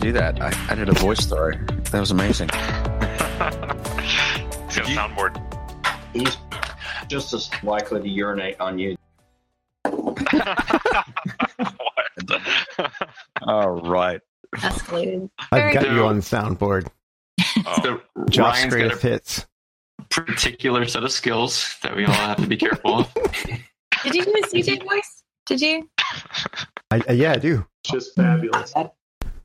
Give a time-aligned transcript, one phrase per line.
[0.00, 0.40] do that.
[0.40, 1.50] I, I did a voice throw.
[1.90, 2.48] That was amazing.
[4.68, 5.42] He's got a soundboard.
[6.12, 6.36] He's
[7.08, 8.96] just as likely to urinate on you.
[13.42, 14.20] All right.
[14.56, 15.28] Escalated.
[15.52, 16.88] I've got you on soundboard.
[17.66, 18.00] Oh, So
[18.30, 19.46] Josh Ryan's greatest got hits.
[20.10, 23.14] particular set of skills that we all have to be careful of.
[24.02, 25.22] Did you do a CJ voice?
[25.46, 25.88] Did you?
[26.90, 27.66] I, uh, yeah, I do.
[27.84, 28.72] Just fabulous.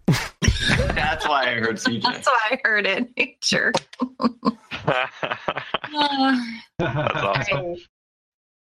[0.08, 2.02] That's why I heard CJ.
[2.04, 3.10] That's why I heard it.
[3.44, 3.72] Sure.
[6.78, 7.76] That's awesome.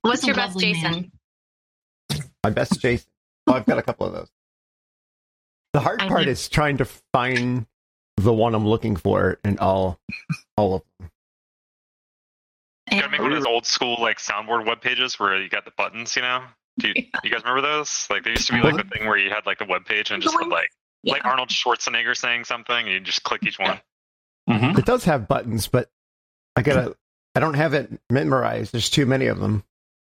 [0.01, 1.11] What's your best Jason?
[2.11, 2.21] man.
[2.43, 3.07] My best Jason.
[3.47, 4.29] Oh, I've got a couple of those.
[5.73, 7.65] The hard I part need- is trying to find
[8.17, 9.99] the one I'm looking for in all
[10.55, 11.09] all of them.
[12.91, 15.65] You gotta make one of those old school like soundboard web pages where you got
[15.65, 16.43] the buttons, you know?
[16.79, 16.93] Do you,
[17.23, 18.07] you guys remember those?
[18.09, 20.09] Like there used to be like the thing where you had like the web page
[20.11, 20.69] and just had, like
[21.07, 21.13] Yeah.
[21.13, 23.79] like Arnold Schwarzenegger saying something and you just click each one.
[24.49, 24.77] Mhm.
[24.77, 25.89] It does have buttons, but
[26.55, 26.95] I gotta.
[27.35, 28.71] I don't have it memorized.
[28.73, 29.63] There's too many of them.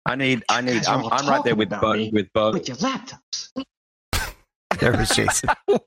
[0.06, 0.44] I need.
[0.50, 0.86] I need.
[0.88, 2.52] I'm, I'm right there with talking Bo, with Bo.
[2.54, 3.50] With your laptops.
[4.80, 5.50] There was Jason.
[5.68, 5.80] You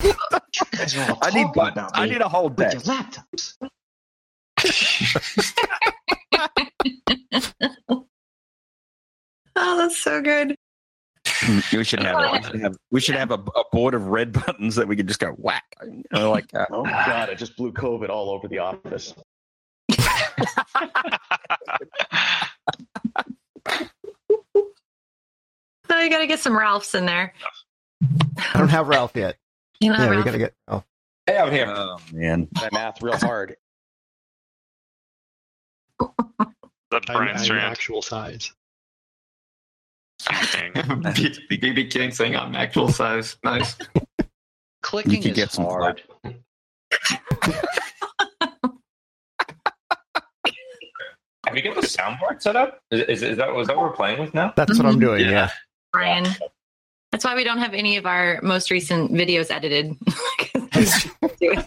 [0.73, 1.91] guys are all I need talking buttons.
[1.95, 2.75] I need a whole with deck.
[2.75, 3.55] your laptops.
[9.57, 10.57] Oh, that's so good.
[11.73, 12.33] We should have.
[12.33, 15.07] We should have, we should have a, a board of red buttons that we could
[15.09, 15.65] just go whack.
[15.85, 16.69] You know, like that.
[16.71, 19.15] Oh god, it just blew COVID all over the office.
[25.89, 27.35] So you got to get some Ralphs in there.
[28.03, 29.37] I don't have Ralph yet.
[29.81, 30.25] You know, Yeah, we Ralph.
[30.25, 30.85] gotta get Ralph.
[31.27, 31.67] Hey, out here.
[31.69, 32.49] Oh man.
[32.61, 33.57] That math real hard.
[35.99, 36.09] The
[37.09, 37.61] I'm, I'm Strand.
[37.67, 38.53] actual size.
[40.73, 41.33] King.
[41.51, 43.37] BB King saying I'm actual size.
[43.45, 43.77] Nice.
[44.83, 46.03] Clicking You could is get some hard.
[51.47, 52.81] Have you got the soundboard set up?
[52.91, 54.53] Is, is, is that was that what we're playing with now?
[54.57, 55.21] That's what I'm doing.
[55.21, 55.31] Yeah.
[55.31, 55.51] Yeah.
[55.93, 56.27] Brian.
[57.13, 59.95] That's why we don't have any of our most recent videos edited.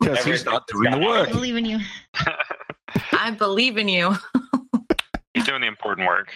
[0.00, 1.28] Because he's not doing the work.
[1.28, 1.78] I believe in you.
[3.12, 4.16] I believe in you.
[5.34, 6.32] He's doing the important work.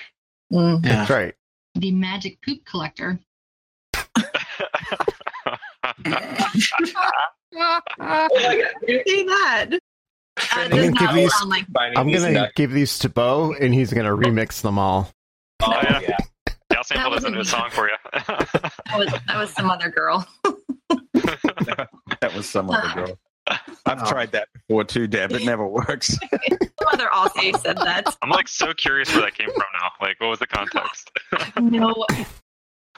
[0.53, 0.83] Mm.
[0.83, 1.34] That's right.
[1.77, 3.19] The magic poop collector.
[7.55, 9.69] See that?
[10.37, 14.11] Uh, I'm gonna give these- like I'm gonna give these to Bo, and he's gonna
[14.17, 15.11] remix them all.
[15.63, 16.01] Oh yeah.
[16.01, 16.17] yeah.
[16.71, 17.95] Yeah, I'll sample this into a was- song for you.
[18.13, 20.27] that was, that was some other girl.
[22.21, 23.19] That was some other girl.
[23.87, 25.32] I've tried that before too, Deb.
[25.32, 26.19] It never works.
[26.31, 28.16] Some other Aussie said that.
[28.22, 29.91] I'm like so curious where that came from now.
[30.00, 31.10] Like, what was the context?
[31.60, 32.06] No,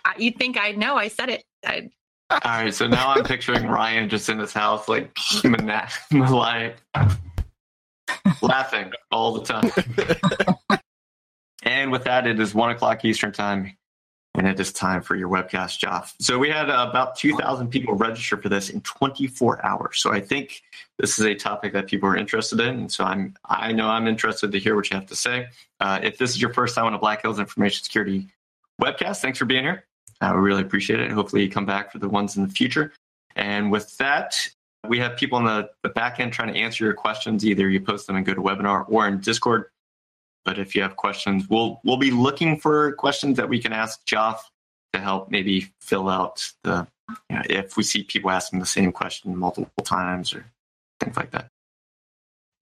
[0.04, 0.96] I, you'd think I'd know.
[0.96, 1.44] I said it.
[1.64, 1.88] I,
[2.30, 6.76] All right, so now I'm picturing Ryan just in his house, like mana- like
[8.42, 9.70] laughing all the time.
[11.62, 13.76] and with that, it is one o'clock Eastern time,
[14.36, 16.12] and it is time for your webcast, Joff.
[16.20, 20.00] So we had uh, about 2,000 people register for this in 24 hours.
[20.00, 20.62] So I think
[20.98, 24.06] this is a topic that people are interested in, and so I'm I know I'm
[24.06, 25.48] interested to hear what you have to say.
[25.80, 28.28] Uh, if this is your first time on a Black Hills Information Security
[28.80, 29.84] webcast, thanks for being here.
[30.20, 31.10] I really appreciate it.
[31.10, 32.92] Hopefully, you come back for the ones in the future.
[33.34, 34.34] And with that,
[34.88, 37.44] we have people on the, the back end trying to answer your questions.
[37.44, 39.66] Either you post them in GoToWebinar or in Discord.
[40.46, 44.06] But if you have questions, we'll we'll be looking for questions that we can ask
[44.06, 44.38] Joff
[44.92, 46.86] to help maybe fill out the
[47.28, 50.46] you know, if we see people asking the same question multiple times or
[51.00, 51.48] things like that.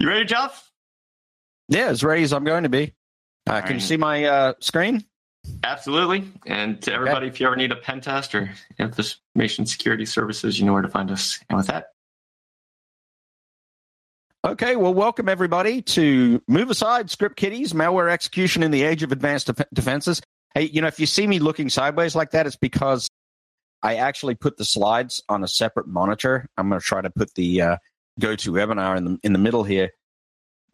[0.01, 0.63] You ready, Joff?
[1.69, 2.95] Yeah, as ready as I'm going to be.
[3.47, 5.05] Uh, can you see my uh, screen?
[5.63, 6.25] Absolutely.
[6.47, 10.65] And to everybody, if you ever need a pen test or information security services, you
[10.65, 11.39] know where to find us.
[11.51, 11.93] And with that,
[14.45, 19.11] Okay, well, welcome everybody to Move Aside Script Kiddies, Malware Execution in the Age of
[19.11, 20.21] Advanced Def- Defenses.
[20.55, 23.09] Hey, you know, if you see me looking sideways like that, it's because
[23.83, 26.47] I actually put the slides on a separate monitor.
[26.59, 27.77] I'm going to try to put the uh,
[28.21, 29.89] GoToWebinar in the in the middle here,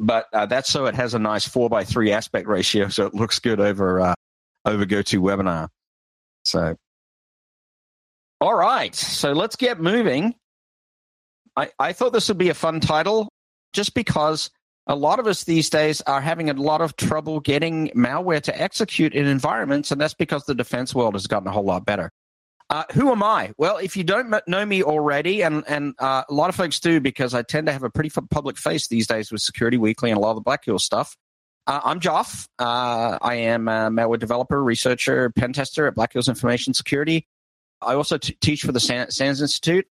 [0.00, 3.14] but uh, that's so it has a nice four by three aspect ratio, so it
[3.14, 4.14] looks good over uh,
[4.64, 5.69] over GoToWebinar.
[6.44, 6.75] So,
[8.40, 10.34] all right, so let's get moving.
[11.56, 13.28] I, I thought this would be a fun title
[13.72, 14.50] just because
[14.87, 18.61] a lot of us these days are having a lot of trouble getting malware to
[18.61, 22.11] execute in environments, and that's because the defense world has gotten a whole lot better.
[22.69, 23.52] Uh, who am I?
[23.58, 27.00] Well, if you don't know me already, and and uh, a lot of folks do,
[27.00, 30.19] because I tend to have a pretty public face these days with Security Weekly and
[30.19, 31.16] a lot of the Black Hill stuff.
[31.66, 32.46] Uh, I'm Joff.
[32.58, 37.26] Uh, I am a malware developer, researcher, pen tester at Black Hills Information Security.
[37.82, 39.87] I also t- teach for the San- SANS Institute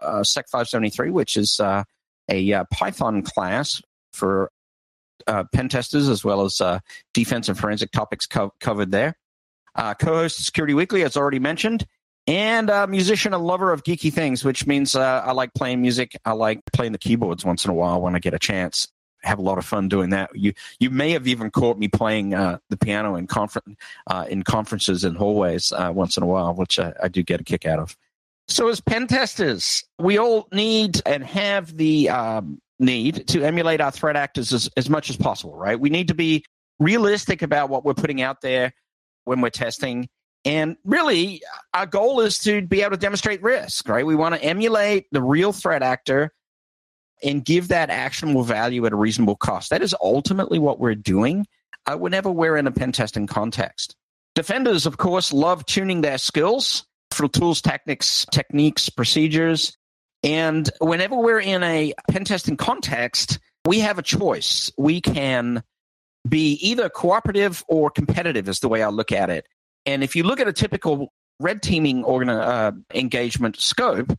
[0.00, 1.84] uh, Sec 573, which is uh,
[2.28, 3.82] a uh, Python class
[4.12, 4.50] for
[5.26, 6.80] uh, pen testers as well as uh,
[7.12, 9.16] defense and forensic topics co- covered there.
[9.74, 11.84] Uh, co-host of Security Weekly, as already mentioned,
[12.26, 16.16] and a musician, a lover of geeky things, which means uh, I like playing music.
[16.24, 18.88] I like playing the keyboards once in a while when I get a chance.
[19.24, 20.30] Have a lot of fun doing that.
[20.34, 23.62] You you may have even caught me playing uh, the piano in confer-
[24.06, 27.40] uh, in conferences and hallways uh, once in a while, which I, I do get
[27.40, 27.96] a kick out of.
[28.48, 33.90] So, as pen testers, we all need and have the um, need to emulate our
[33.90, 35.78] threat actors as, as much as possible, right?
[35.78, 36.44] We need to be
[36.78, 38.72] realistic about what we're putting out there
[39.24, 40.08] when we're testing.
[40.44, 41.42] And really,
[41.72, 44.04] our goal is to be able to demonstrate risk, right?
[44.04, 46.32] We want to emulate the real threat actor
[47.22, 49.70] and give that actionable value at a reasonable cost.
[49.70, 51.46] That is ultimately what we're doing
[51.86, 53.96] uh, whenever we're in a pen testing context.
[54.34, 56.84] Defenders, of course, love tuning their skills
[57.28, 59.76] tools, tactics, techniques, procedures.
[60.22, 64.70] And whenever we're in a pen testing context, we have a choice.
[64.78, 65.62] We can
[66.28, 69.46] be either cooperative or competitive, is the way I look at it.
[69.86, 74.12] And if you look at a typical red teaming organ- uh, engagement scope,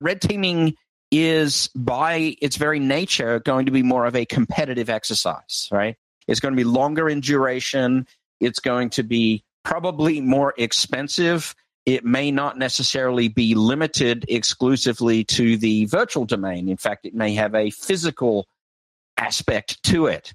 [0.00, 0.74] red teaming
[1.10, 5.96] is by its very nature going to be more of a competitive exercise, right?
[6.26, 8.06] It's going to be longer in duration.
[8.40, 11.54] It's going to be probably more expensive.
[11.88, 16.68] It may not necessarily be limited exclusively to the virtual domain.
[16.68, 18.46] In fact, it may have a physical
[19.16, 20.34] aspect to it.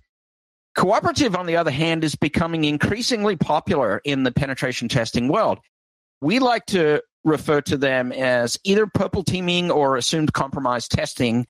[0.73, 5.59] Cooperative, on the other hand, is becoming increasingly popular in the penetration testing world.
[6.21, 11.45] We like to refer to them as either purple teaming or assumed compromise testing.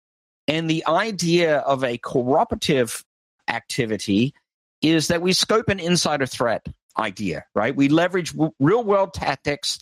[0.50, 3.06] And the idea of a cooperative
[3.48, 4.34] activity
[4.82, 6.68] is that we scope an insider threat
[6.98, 7.76] idea, right?
[7.76, 9.80] We leverage w- real world tactics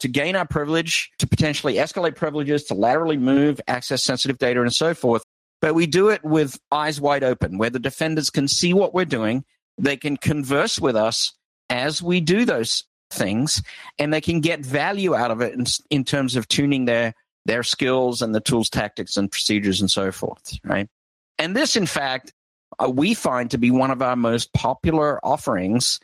[0.00, 4.74] to gain our privilege, to potentially escalate privileges, to laterally move, access sensitive data, and
[4.74, 5.22] so forth.
[5.62, 9.06] But we do it with eyes wide open, where the defenders can see what we're
[9.06, 9.44] doing.
[9.78, 11.32] They can converse with us
[11.70, 13.62] as we do those things,
[13.98, 17.14] and they can get value out of it in, in terms of tuning their
[17.46, 20.58] their skills and the tools, tactics, and procedures, and so forth.
[20.64, 20.88] Right.
[21.38, 22.32] And this, in fact,
[22.78, 26.00] uh, we find to be one of our most popular offerings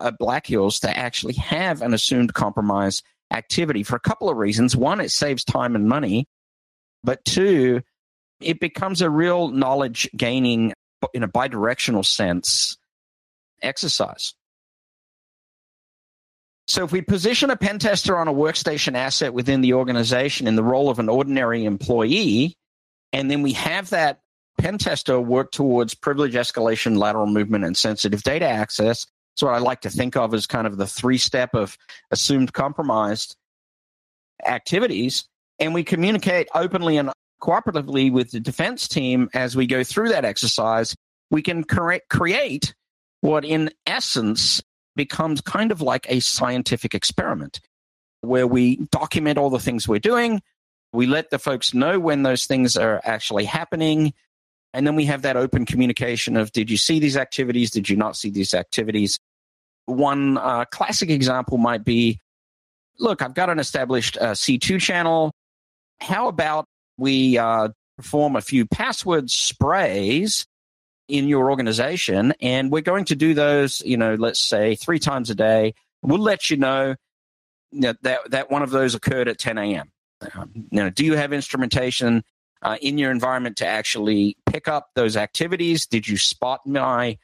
[0.00, 4.76] at Black Hills to actually have an assumed compromise activity for a couple of reasons.
[4.76, 6.26] One, it saves time and money,
[7.04, 7.82] but two,
[8.40, 10.72] it becomes a real knowledge gaining
[11.14, 12.76] in a bidirectional sense
[13.62, 14.34] exercise.
[16.66, 20.54] So if we position a pen tester on a workstation asset within the organization in
[20.54, 22.54] the role of an ordinary employee,
[23.12, 24.20] and then we have that
[24.58, 29.06] pen tester work towards privilege escalation, lateral movement, and sensitive data access.
[29.32, 31.76] That's what I like to think of as kind of the three step of
[32.10, 33.36] assumed compromised
[34.46, 35.24] activities.
[35.58, 37.10] And we communicate openly and
[37.40, 40.94] cooperatively with the defense team as we go through that exercise.
[41.30, 42.74] We can correct, create
[43.20, 44.62] what, in essence,
[44.96, 47.60] becomes kind of like a scientific experiment
[48.22, 50.42] where we document all the things we're doing.
[50.92, 54.12] We let the folks know when those things are actually happening.
[54.72, 57.70] And then we have that open communication of did you see these activities?
[57.70, 59.18] Did you not see these activities?
[59.86, 62.20] One uh, classic example might be
[63.00, 65.32] look, I've got an established uh, C2 channel.
[66.00, 66.66] How about
[66.98, 70.46] we uh, perform a few password sprays
[71.08, 72.34] in your organization?
[72.40, 75.74] And we're going to do those, you know, let's say three times a day.
[76.02, 76.94] We'll let you know
[77.72, 79.90] that, that, one of those occurred at 10 a.m.
[80.70, 82.22] You do you have instrumentation
[82.62, 85.86] uh, in your environment to actually pick up those activities?
[85.86, 87.18] Did you spot my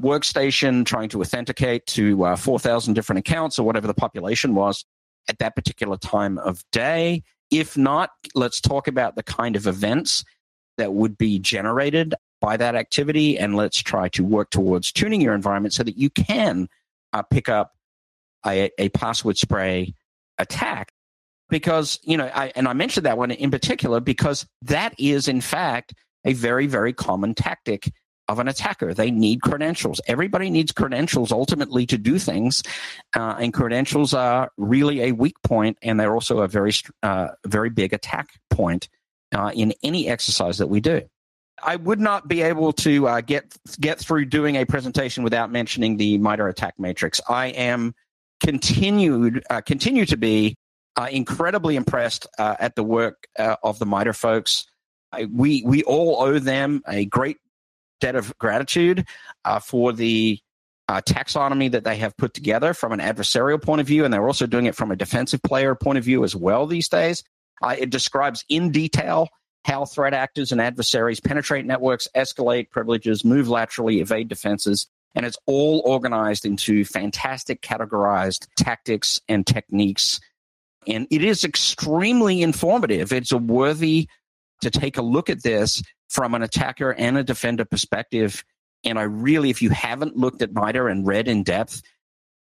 [0.00, 4.84] workstation trying to authenticate to uh, 4,000 different accounts or whatever the population was
[5.28, 7.22] at that particular time of day?
[7.50, 10.24] If not, let's talk about the kind of events
[10.78, 15.34] that would be generated by that activity and let's try to work towards tuning your
[15.34, 16.68] environment so that you can
[17.12, 17.72] uh, pick up
[18.46, 19.94] a, a password spray
[20.38, 20.92] attack
[21.50, 25.40] because you know I, and i mentioned that one in particular because that is in
[25.40, 27.90] fact a very very common tactic
[28.30, 28.94] of an attacker.
[28.94, 30.00] They need credentials.
[30.06, 32.62] Everybody needs credentials ultimately to do things
[33.16, 37.70] uh, and credentials are really a weak point and they're also a very uh, very
[37.70, 38.88] big attack point
[39.34, 41.02] uh, in any exercise that we do.
[41.62, 45.96] I would not be able to uh, get get through doing a presentation without mentioning
[45.96, 47.20] the MITRE attack matrix.
[47.28, 47.94] I am
[48.40, 50.56] continued uh, continue to be
[51.00, 54.66] uh, incredibly impressed uh, at the work uh, of the MITRE folks.
[55.12, 57.38] I, we we all owe them a great
[58.02, 59.06] debt of gratitude
[59.46, 60.38] uh, for the
[60.88, 64.26] uh, taxonomy that they have put together from an adversarial point of view, and they're
[64.26, 67.24] also doing it from a defensive player point of view as well these days.
[67.62, 69.28] Uh, it describes in detail
[69.64, 75.38] how threat actors and adversaries penetrate networks, escalate privileges, move laterally, evade defenses, and it's
[75.46, 80.20] all organized into fantastic categorized tactics and techniques.
[80.86, 83.12] And it is extremely informative.
[83.12, 84.08] It's worthy
[84.62, 88.42] to take a look at this from an attacker and a defender perspective.
[88.84, 91.82] And I really, if you haven't looked at MITRE and read in depth,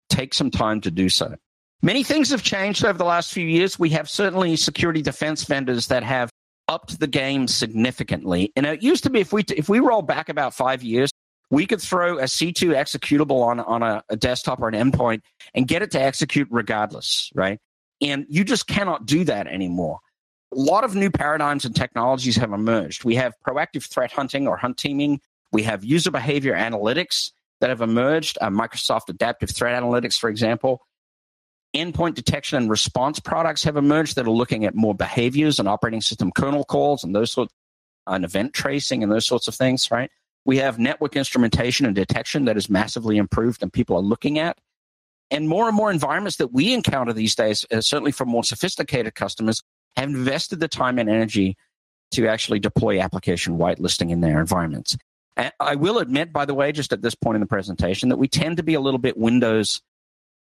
[0.08, 1.34] take some time to do so.
[1.82, 3.78] Many things have changed over the last few years.
[3.78, 6.30] We have certainly security defense vendors that have
[6.68, 8.52] upped the game significantly.
[8.54, 11.10] And it used to be if we if we roll back about five years,
[11.50, 15.22] we could throw a C2 executable on on a, a desktop or an endpoint
[15.54, 17.58] and get it to execute regardless, right?
[18.00, 20.00] And you just cannot do that anymore.
[20.52, 23.04] A lot of new paradigms and technologies have emerged.
[23.04, 25.20] We have proactive threat hunting or hunt teaming.
[25.52, 27.30] We have user behavior analytics
[27.60, 28.38] that have emerged.
[28.40, 30.82] Uh, Microsoft Adaptive Threat Analytics, for example.
[31.76, 36.00] Endpoint detection and response products have emerged that are looking at more behaviors and operating
[36.00, 37.54] system kernel calls and those sorts,
[38.08, 40.10] and event tracing and those sorts of things, right?
[40.44, 44.58] We have network instrumentation and detection that is massively improved and people are looking at.
[45.30, 49.14] And more and more environments that we encounter these days, uh, certainly for more sophisticated
[49.14, 49.62] customers,
[49.96, 51.56] have invested the time and energy
[52.12, 54.96] to actually deploy application whitelisting in their environments.
[55.36, 58.16] And I will admit, by the way, just at this point in the presentation, that
[58.16, 59.80] we tend to be a little bit Windows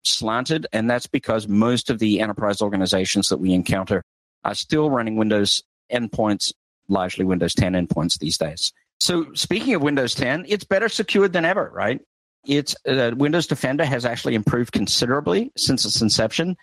[0.03, 4.03] slanted, and that's because most of the enterprise organizations that we encounter
[4.43, 6.51] are still running Windows endpoints,
[6.87, 8.73] largely Windows 10 endpoints these days.
[8.99, 12.01] So, speaking of Windows 10, it's better secured than ever, right?
[12.45, 16.57] It's uh, Windows Defender has actually improved considerably since its inception.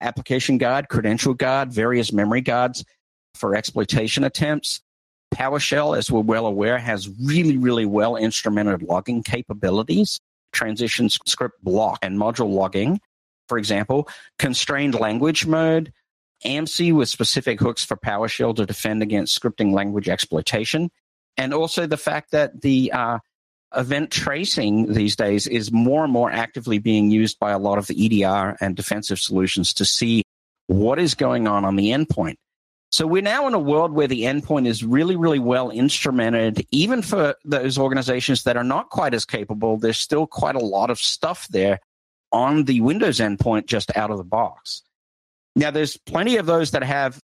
[0.00, 2.84] Application Guard, Credential Guard, various memory guards
[3.34, 4.80] for exploitation attempts.
[5.34, 10.20] PowerShell, as we're well aware, has really, really well instrumented logging capabilities
[10.52, 13.00] transition script block and module logging,
[13.48, 14.08] for example,
[14.38, 15.92] constrained language mode,
[16.44, 20.90] AMSI with specific hooks for PowerShell to defend against scripting language exploitation,
[21.36, 23.18] and also the fact that the uh,
[23.76, 27.86] event tracing these days is more and more actively being used by a lot of
[27.86, 30.22] the EDR and defensive solutions to see
[30.66, 32.36] what is going on on the endpoint.
[32.92, 37.02] So we're now in a world where the endpoint is really, really well instrumented, even
[37.02, 39.76] for those organizations that are not quite as capable.
[39.76, 41.78] There's still quite a lot of stuff there
[42.32, 44.82] on the Windows endpoint just out of the box.
[45.54, 47.20] Now, there's plenty of those that have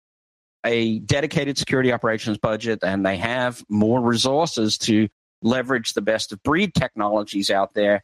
[0.63, 5.07] a dedicated security operations budget and they have more resources to
[5.41, 8.03] leverage the best of breed technologies out there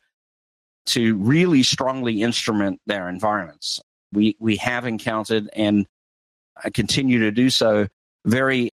[0.87, 3.81] to really strongly instrument their environments.
[4.13, 5.85] We, we have encountered and
[6.73, 7.87] continue to do so
[8.25, 8.71] very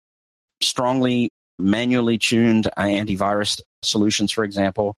[0.62, 4.96] strongly manually tuned uh, antivirus solutions, for example.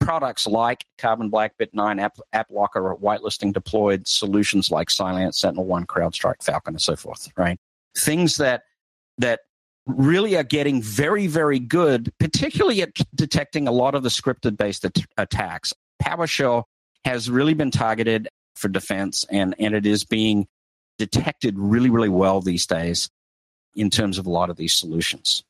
[0.00, 5.64] Products like Carbon Black, Bit9, App, App Locker, or whitelisting deployed solutions like Cylance, Sentinel
[5.64, 7.58] One, CrowdStrike, Falcon, and so forth, right?
[7.96, 8.64] Things that
[9.18, 9.40] that
[9.86, 14.84] really are getting very, very good, particularly at detecting a lot of the scripted based
[14.84, 15.72] at- attacks.
[16.02, 16.64] PowerShell
[17.04, 20.46] has really been targeted for defense and, and it is being
[20.98, 23.10] detected really, really well these days
[23.74, 25.42] in terms of a lot of these solutions.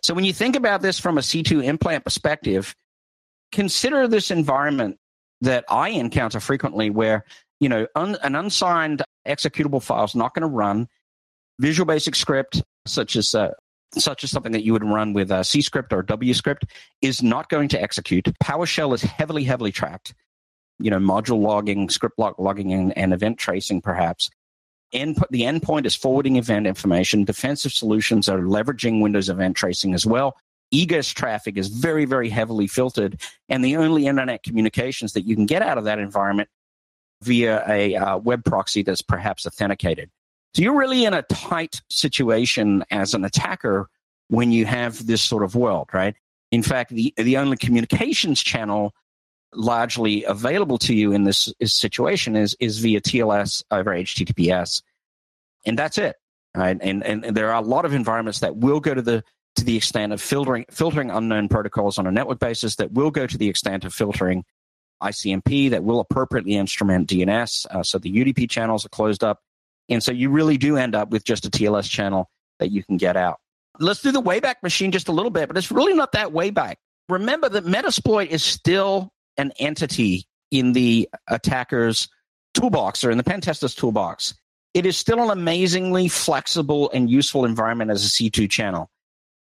[0.00, 2.74] So when you think about this from a C2 implant perspective,
[3.50, 4.96] consider this environment
[5.42, 7.24] that I encounter frequently where,
[7.60, 10.88] you know, un, an unsigned executable file is not going to run.
[11.58, 13.52] Visual Basic Script, such as uh,
[13.96, 16.66] such as something that you would run with a C script or W script,
[17.00, 18.24] is not going to execute.
[18.42, 20.14] PowerShell is heavily, heavily tracked.
[20.78, 24.30] You know, module logging, script log logging, and, and event tracing, perhaps
[24.92, 27.24] end, the endpoint is forwarding event information.
[27.24, 30.36] Defensive solutions are leveraging Windows event tracing as well.
[30.70, 35.44] Egress traffic is very, very heavily filtered, and the only internet communications that you can
[35.44, 36.48] get out of that environment
[37.22, 40.10] via a uh, web proxy that's perhaps authenticated.
[40.54, 43.88] So you're really in a tight situation as an attacker
[44.28, 46.14] when you have this sort of world, right?
[46.50, 48.94] In fact, the the only communications channel
[49.54, 54.82] largely available to you in this, situation is is via TLS over HTTPS,
[55.66, 56.16] and that's it.
[56.54, 56.76] Right?
[56.80, 59.24] And, and and there are a lot of environments that will go to the
[59.56, 62.76] to the extent of filtering filtering unknown protocols on a network basis.
[62.76, 64.44] That will go to the extent of filtering
[65.02, 65.70] ICMP.
[65.70, 67.66] That will appropriately instrument DNS.
[67.66, 69.40] Uh, so the UDP channels are closed up,
[69.92, 72.96] and so you really do end up with just a TLS channel that you can
[72.96, 73.38] get out.
[73.78, 76.76] Let's do the Wayback Machine just a little bit, but it's really not that Wayback.
[77.08, 82.08] Remember that Metasploit is still an entity in the attacker's
[82.54, 84.34] toolbox or in the pen tester's toolbox.
[84.74, 88.90] It is still an amazingly flexible and useful environment as a C2 channel.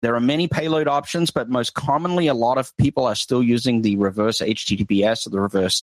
[0.01, 3.83] There are many payload options, but most commonly, a lot of people are still using
[3.83, 5.83] the reverse HTTPS or the reverse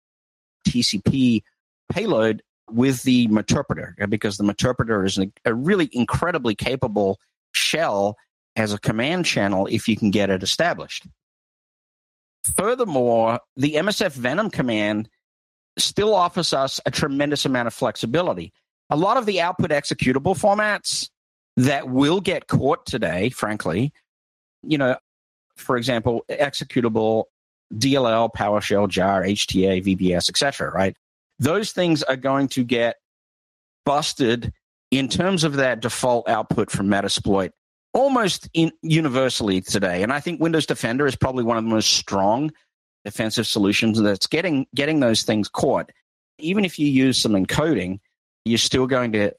[0.68, 1.44] TCP
[1.92, 2.42] payload
[2.74, 7.20] with the Meterpreter uh, because the Meterpreter is a really incredibly capable
[7.52, 8.18] shell
[8.56, 11.08] as a command channel if you can get it established.
[12.56, 15.10] Furthermore, the MSF Venom command
[15.78, 18.54] still offers us a tremendous amount of flexibility.
[18.90, 21.10] A lot of the output executable formats
[21.58, 23.94] that will get caught today, frankly,
[24.64, 24.96] you know,
[25.56, 27.26] for example, executable
[27.74, 30.72] DLL, PowerShell, JAR, HTA, VBS, etc.
[30.72, 30.96] Right?
[31.40, 32.98] Those things are going to get
[33.86, 34.54] busted
[34.92, 37.52] in terms of that default output from Metasploit
[37.94, 40.04] almost in, universally today.
[40.04, 42.52] And I think Windows Defender is probably one of the most strong
[43.06, 45.92] defensive solutions that's getting getting those things caught.
[46.38, 48.00] Even if you use some encoding,
[48.46, 49.34] you're still going to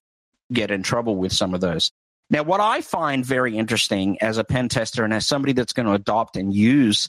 [0.52, 1.92] get in trouble with some of those.
[2.28, 5.86] Now, what I find very interesting as a pen tester and as somebody that's going
[5.86, 7.08] to adopt and use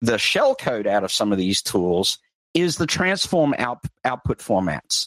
[0.00, 2.18] the shell code out of some of these tools
[2.54, 5.06] is the transform out, output formats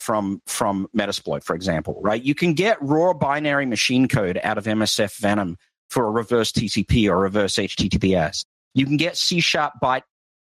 [0.00, 2.22] from from Metasploit, for example, right?
[2.22, 5.56] You can get raw binary machine code out of MSF Venom
[5.90, 8.44] for a reverse TCP or reverse HTTPS.
[8.74, 10.02] You can get C sharp byte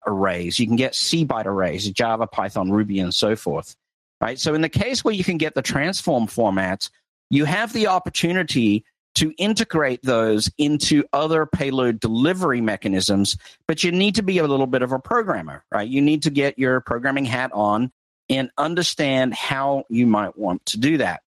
[0.06, 0.58] arrays.
[0.58, 3.74] You can get C byte arrays, Java, Python, Ruby, and so forth.
[4.20, 4.38] Right.
[4.38, 6.90] So in the case where you can get the transform formats,
[7.30, 8.84] you have the opportunity
[9.16, 14.66] to integrate those into other payload delivery mechanisms, but you need to be a little
[14.66, 15.88] bit of a programmer, right?
[15.88, 17.90] You need to get your programming hat on
[18.28, 21.22] and understand how you might want to do that.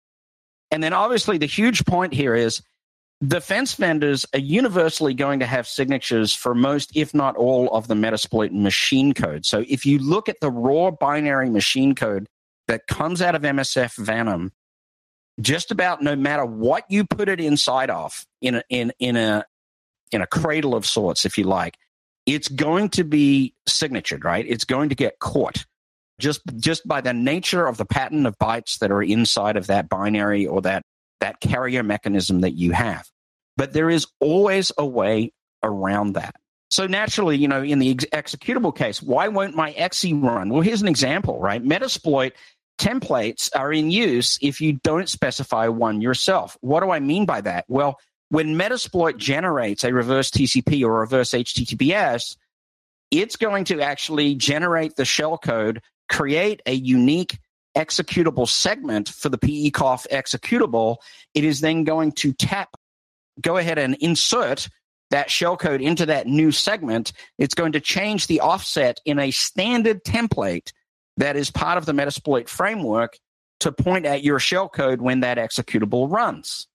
[0.71, 2.63] And then obviously the huge point here is
[3.27, 7.95] defense vendors are universally going to have signatures for most, if not all, of the
[7.95, 9.47] Metasploit machine code.
[9.47, 12.27] So if you look at the raw binary machine code
[12.67, 14.53] that comes out of MSF Venom,
[15.41, 19.45] just about no matter what you put it inside of in a, in in a
[20.13, 21.77] in a cradle of sorts, if you like,
[22.25, 24.45] it's going to be signatured, right?
[24.47, 25.65] It's going to get caught
[26.19, 29.89] just just by the nature of the pattern of bytes that are inside of that
[29.89, 30.83] binary or that
[31.21, 33.07] that carrier mechanism that you have.
[33.57, 36.35] But there is always a way around that.
[36.71, 40.51] So naturally, you know, in the ex- executable case, why won't my exe run?
[40.51, 41.63] Well, here's an example, right?
[41.63, 42.33] Metasploit
[42.79, 46.57] templates are in use if you don't specify one yourself.
[46.61, 47.65] What do I mean by that?
[47.69, 52.37] Well, when Metasploit generates a reverse TCP or reverse HTTPS,
[53.11, 57.39] it's going to actually generate the shellcode, create a unique
[57.77, 60.97] executable segment for the PECOF executable.
[61.35, 62.71] It is then going to tap,
[63.41, 64.69] go ahead and insert
[65.11, 67.13] that shellcode into that new segment.
[67.39, 70.73] It's going to change the offset in a standard template
[71.17, 73.19] that is part of the Metasploit framework
[73.61, 76.67] to point at your shellcode when that executable runs.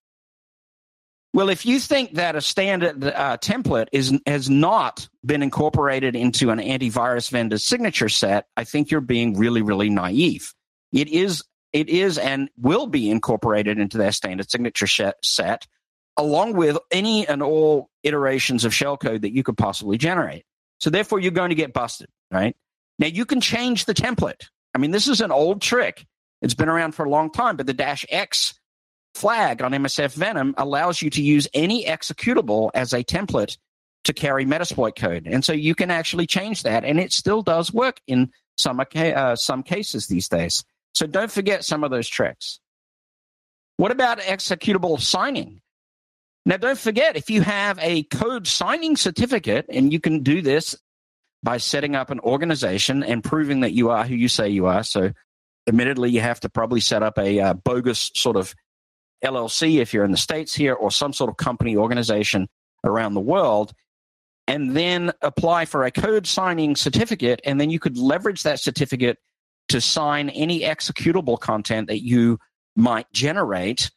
[1.34, 6.50] Well, if you think that a standard uh, template is has not been incorporated into
[6.50, 10.54] an antivirus vendor's signature set, I think you're being really, really naive.
[10.92, 14.88] It is, it is, and will be incorporated into their standard signature
[15.24, 15.68] set,
[16.18, 20.44] along with any and all iterations of shellcode that you could possibly generate.
[20.82, 22.58] So, therefore, you're going to get busted, right?
[23.02, 24.48] Now you can change the template.
[24.76, 26.06] I mean, this is an old trick.
[26.42, 28.54] It's been around for a long time, but the dash X
[29.16, 33.58] flag on MSF Venom allows you to use any executable as a template
[34.04, 35.28] to carry Metasploit code.
[35.28, 39.36] And so you can actually change that, and it still does work in some, uh,
[39.36, 40.64] some cases these days.
[40.94, 42.60] So don't forget some of those tricks.
[43.78, 45.62] What about executable signing?
[46.46, 50.76] Now, don't forget, if you have a code signing certificate, and you can do this
[51.44, 54.84] by setting up an organization and proving that you are who you say you are.
[54.84, 55.12] So,
[55.68, 58.54] admittedly, you have to probably set up a uh, bogus sort of
[59.24, 62.48] LLC if you're in the States here or some sort of company organization
[62.84, 63.74] around the world,
[64.48, 67.42] and then apply for a code signing certificate.
[67.46, 69.18] And then you could leverage that certificate
[69.70, 72.40] to sign any executable content that you
[72.76, 73.92] might generate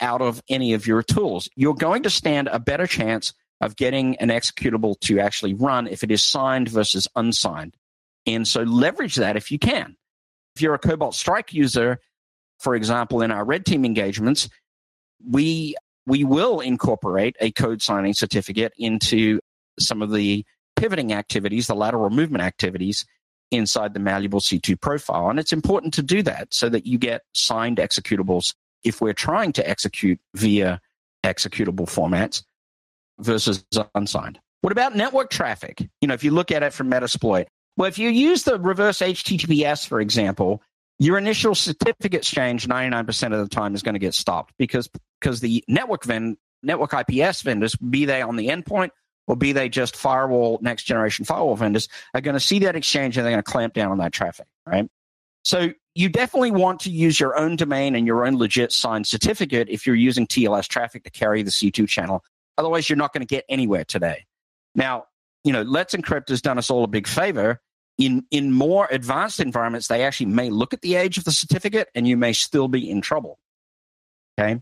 [0.00, 1.48] out of any of your tools.
[1.54, 6.02] You're going to stand a better chance of getting an executable to actually run if
[6.02, 7.76] it is signed versus unsigned.
[8.26, 9.96] And so leverage that if you can.
[10.56, 12.00] If you're a Cobalt Strike user,
[12.58, 14.48] for example, in our red team engagements,
[15.26, 15.74] we
[16.06, 19.40] we will incorporate a code signing certificate into
[19.78, 20.44] some of the
[20.76, 23.06] pivoting activities, the lateral movement activities
[23.50, 25.28] inside the malleable C2 profile.
[25.28, 29.52] And it's important to do that so that you get signed executables if we're trying
[29.52, 30.80] to execute via
[31.24, 32.42] executable formats
[33.20, 34.38] versus unsigned.
[34.62, 35.88] What about network traffic?
[36.00, 38.98] You know, if you look at it from Metasploit, well, if you use the reverse
[38.98, 40.62] HTTPS, for example,
[40.98, 44.88] your initial certificate exchange 99% of the time is going to get stopped because
[45.20, 48.90] because the network vend, network IPS vendors, be they on the endpoint
[49.26, 53.16] or be they just firewall next generation firewall vendors, are going to see that exchange
[53.16, 54.88] and they're going to clamp down on that traffic, right?
[55.42, 59.68] So you definitely want to use your own domain and your own legit signed certificate
[59.70, 62.22] if you're using TLS traffic to carry the C2 channel.
[62.58, 64.26] Otherwise, you're not going to get anywhere today.
[64.74, 65.04] Now,
[65.44, 67.60] you know, Let's Encrypt has done us all a big favor.
[67.98, 71.88] In, in more advanced environments, they actually may look at the age of the certificate
[71.94, 73.38] and you may still be in trouble.
[74.38, 74.60] Okay.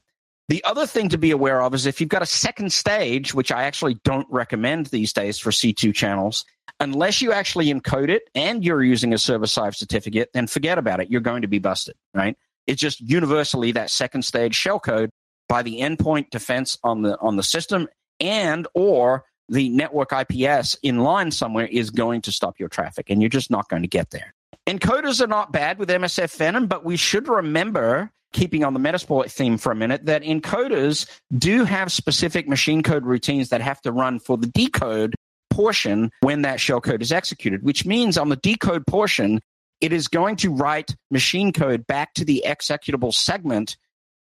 [0.48, 3.53] The other thing to be aware of is if you've got a second stage, which
[3.53, 6.44] I actually don't recommend these days for C2 channels,
[6.81, 11.01] unless you actually encode it and you're using a server side certificate, then forget about
[11.01, 11.11] it.
[11.11, 12.35] You're going to be busted, right?
[12.66, 15.11] It's just universally that second stage shellcode
[15.48, 17.88] by the endpoint defense on the on the system
[18.20, 23.22] and or the network IPS in line somewhere is going to stop your traffic and
[23.22, 24.34] you're just not going to get there.
[24.66, 29.30] Encoders are not bad with MSF Venom, but we should remember, keeping on the Metasploit
[29.30, 31.08] theme for a minute, that encoders
[31.38, 35.14] do have specific machine code routines that have to run for the decode
[35.48, 39.40] portion when that shellcode is executed, which means on the decode portion,
[39.80, 43.78] it is going to write machine code back to the executable segment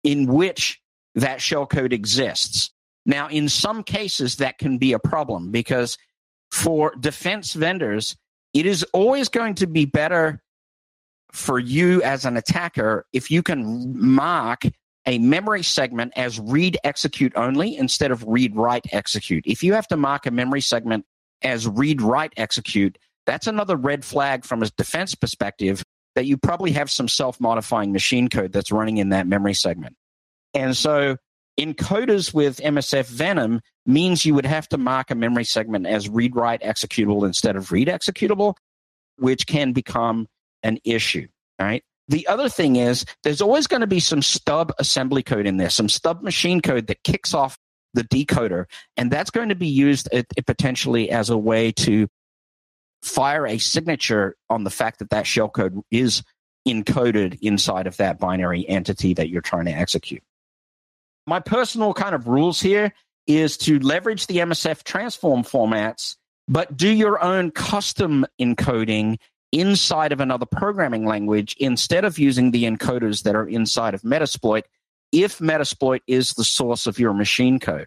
[0.03, 0.81] in which
[1.15, 2.71] that shellcode exists.
[3.05, 5.99] Now, in some cases, that can be a problem because
[6.51, 8.17] for defense vendors,
[8.55, 10.43] it is always going to be better
[11.33, 14.65] for you as an attacker if you can mark
[15.07, 19.45] a memory segment as read execute only instead of read write execute.
[19.47, 21.07] If you have to mark a memory segment
[21.43, 25.83] as read write execute, that's another red flag from a defense perspective
[26.15, 29.97] that you probably have some self modifying machine code that's running in that memory segment.
[30.55, 31.17] And so
[31.59, 36.35] encoders with MSF Venom means you would have to mark a memory segment as read
[36.35, 38.55] write executable instead of read executable,
[39.17, 40.29] which can become
[40.63, 41.27] an issue.
[41.59, 41.85] Right.
[42.09, 45.71] The other thing is there's always going to be some stub assembly code in there,
[45.71, 47.57] some stub machine code that kicks off
[47.95, 48.67] the decoder.
[48.97, 52.09] And that's going to be used uh, potentially as a way to
[53.03, 56.23] fire a signature on the fact that that shellcode is
[56.67, 60.23] encoded inside of that binary entity that you're trying to execute.
[61.27, 62.93] My personal kind of rules here
[63.27, 66.17] is to leverage the MSF transform formats,
[66.49, 69.19] but do your own custom encoding
[69.53, 74.63] inside of another programming language instead of using the encoders that are inside of Metasploit
[75.13, 77.87] if Metasploit is the source of your machine code.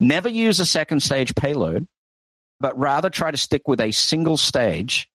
[0.00, 1.86] Never use a second stage payload,
[2.58, 5.08] but rather try to stick with a single stage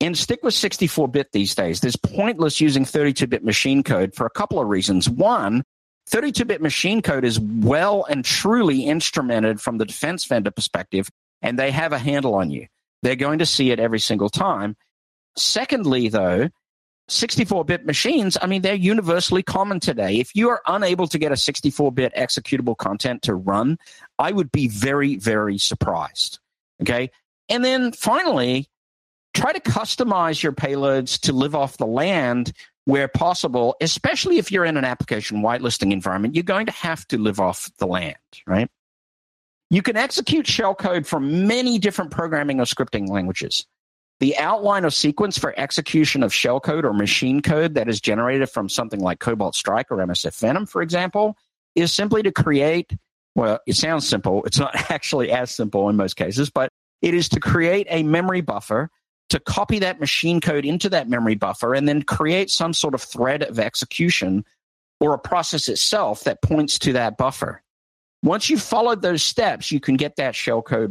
[0.00, 1.80] and stick with 64 bit these days.
[1.80, 5.08] There's pointless using 32 bit machine code for a couple of reasons.
[5.08, 5.62] One,
[6.08, 11.10] 32 bit machine code is well and truly instrumented from the defense vendor perspective,
[11.42, 12.66] and they have a handle on you.
[13.02, 14.76] They're going to see it every single time.
[15.36, 16.48] Secondly, though,
[17.08, 20.18] 64 bit machines, I mean, they're universally common today.
[20.18, 23.78] If you are unable to get a 64 bit executable content to run,
[24.18, 26.40] I would be very, very surprised.
[26.82, 27.10] Okay.
[27.48, 28.68] And then finally,
[29.34, 32.52] try to customize your payloads to live off the land
[32.86, 37.18] where possible, especially if you're in an application whitelisting environment, you're going to have to
[37.18, 38.70] live off the land, right?
[39.70, 43.66] You can execute shellcode from many different programming or scripting languages.
[44.20, 48.68] The outline or sequence for execution of shellcode or machine code that is generated from
[48.68, 51.36] something like Cobalt Strike or MSF Venom, for example,
[51.74, 52.96] is simply to create,
[53.34, 54.44] well, it sounds simple.
[54.44, 56.70] It's not actually as simple in most cases, but
[57.02, 58.90] it is to create a memory buffer
[59.30, 63.02] to copy that machine code into that memory buffer and then create some sort of
[63.02, 64.44] thread of execution
[65.00, 67.62] or a process itself that points to that buffer.
[68.22, 70.88] Once you've followed those steps, you can get that shellcode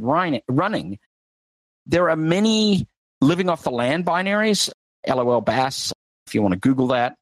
[0.48, 1.00] running.
[1.86, 2.88] There are many
[3.22, 4.70] living off the land binaries,
[5.08, 5.92] LOL BAS,
[6.28, 7.16] if you want to Google that,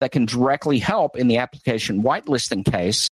[0.00, 3.08] that can directly help in the application whitelisting case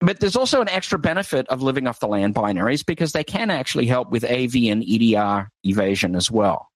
[0.00, 3.50] but there's also an extra benefit of living off the land binaries because they can
[3.50, 6.68] actually help with AV and EDR evasion as well,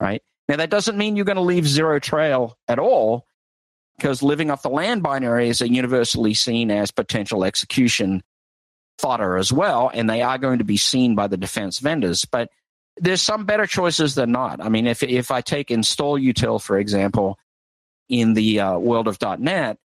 [0.00, 0.22] right?
[0.48, 3.26] Now, that doesn't mean you're going to leave zero trail at all
[3.98, 8.22] because living off the land binaries are universally seen as potential execution
[8.98, 12.24] fodder as well, and they are going to be seen by the defense vendors.
[12.24, 12.48] But
[12.96, 14.60] there's some better choices than not.
[14.60, 17.38] I mean, if, if I take install util, for example,
[18.08, 19.78] in the uh, world of .NET,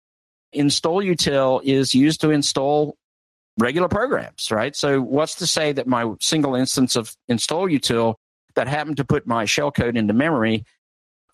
[0.54, 2.96] install util is used to install
[3.58, 4.74] regular programs, right?
[4.74, 8.16] So what's to say that my single instance of install util
[8.54, 10.64] that happened to put my shellcode into memory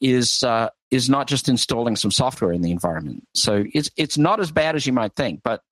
[0.00, 3.26] is uh, is not just installing some software in the environment.
[3.34, 5.62] So it's it's not as bad as you might think, but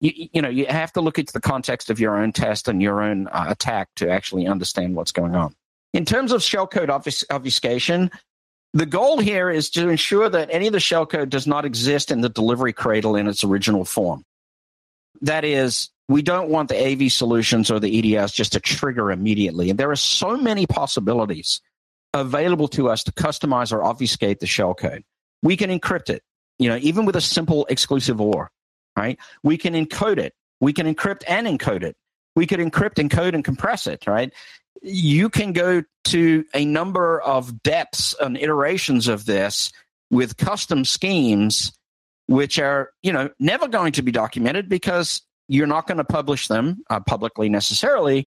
[0.00, 2.82] you, you know you have to look into the context of your own test and
[2.82, 5.54] your own uh, attack to actually understand what's going on.
[5.94, 8.10] In terms of shellcode obfuscation,
[8.74, 12.20] the goal here is to ensure that any of the shellcode does not exist in
[12.20, 14.24] the delivery cradle in its original form.
[15.22, 19.70] That is, we don't want the AV solutions or the EDS just to trigger immediately.
[19.70, 21.60] And there are so many possibilities
[22.14, 25.02] available to us to customize or obfuscate the shellcode.
[25.42, 26.22] We can encrypt it,
[26.58, 28.50] you know, even with a simple exclusive OR,
[28.96, 29.18] right?
[29.42, 30.34] We can encode it.
[30.60, 31.96] We can encrypt and encode it.
[32.34, 34.32] We could encrypt, encode, and compress it, right?
[34.82, 39.72] You can go to a number of depths and iterations of this
[40.10, 41.72] with custom schemes,
[42.26, 46.48] which are, you know, never going to be documented because you're not going to publish
[46.48, 48.26] them uh, publicly necessarily,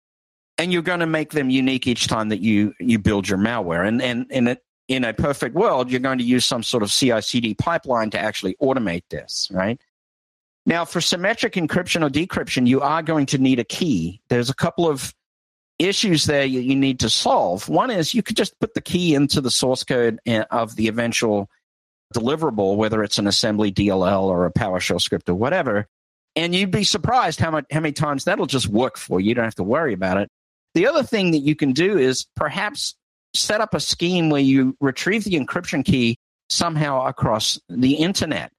[0.57, 3.87] and you're going to make them unique each time that you you build your malware.
[3.87, 6.91] And and in a, in a perfect world, you're going to use some sort of
[6.91, 9.79] CI/CD pipeline to actually automate this, right?
[10.65, 14.21] Now, for symmetric encryption or decryption, you are going to need a key.
[14.29, 15.13] There's a couple of
[15.79, 17.67] issues there you, you need to solve.
[17.69, 20.19] One is you could just put the key into the source code
[20.51, 21.49] of the eventual
[22.13, 25.87] deliverable, whether it's an assembly DLL or a PowerShell script or whatever,
[26.35, 29.29] and you'd be surprised how much how many times that'll just work for you.
[29.29, 30.29] You don't have to worry about it.
[30.73, 32.95] The other thing that you can do is perhaps
[33.33, 36.17] set up a scheme where you retrieve the encryption key
[36.49, 38.51] somehow across the internet.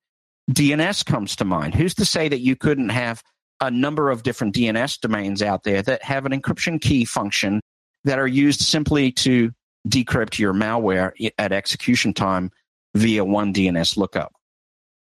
[0.50, 1.74] DNS comes to mind.
[1.74, 3.22] Who's to say that you couldn't have
[3.60, 7.60] a number of different DNS domains out there that have an encryption key function
[8.04, 9.50] that are used simply to
[9.88, 12.50] decrypt your malware at execution time
[12.94, 14.32] via one DNS lookup?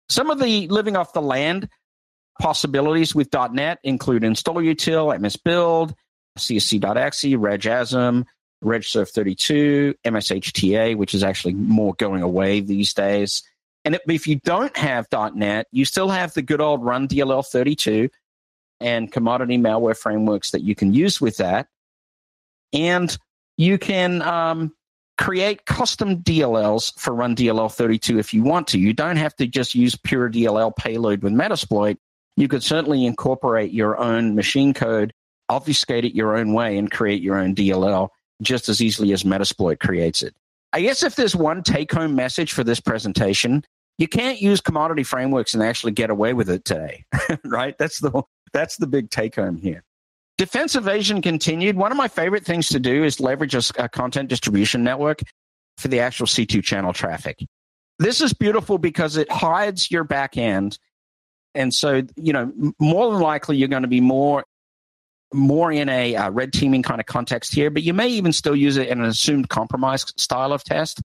[0.09, 1.69] Some of the living off the land
[2.39, 5.93] possibilities with .NET include install-util, msbuild,
[6.37, 8.25] csc.exe, regasm,
[8.63, 13.43] regsurf32, mshta, which is actually more going away these days.
[13.85, 18.09] And if you don't have .NET, you still have the good old Run DLL 32
[18.83, 21.67] and commodity malware frameworks that you can use with that.
[22.73, 23.15] And
[23.57, 24.73] you can um,
[25.17, 28.79] create custom DLLs for Run DLL 32 if you want to.
[28.79, 31.97] You don't have to just use pure DLL payload with Metasploit.
[32.35, 35.13] You could certainly incorporate your own machine code,
[35.49, 38.09] obfuscate it your own way, and create your own DLL
[38.41, 40.35] just as easily as Metasploit creates it.
[40.73, 43.63] I guess if there's one take home message for this presentation,
[43.99, 47.05] you can't use commodity frameworks and actually get away with it today,
[47.45, 47.77] right?
[47.77, 49.83] That's the that's the big take home here.
[50.37, 51.75] Defense evasion continued.
[51.75, 55.21] One of my favorite things to do is leverage a, content distribution network
[55.77, 57.45] for the actual C2 channel traffic.
[57.99, 60.79] This is beautiful because it hides your back end.
[61.53, 64.45] And so, you know, more than likely you're going to be more
[65.33, 68.55] more in a uh, red teaming kind of context here, but you may even still
[68.55, 71.01] use it in an assumed compromise style of test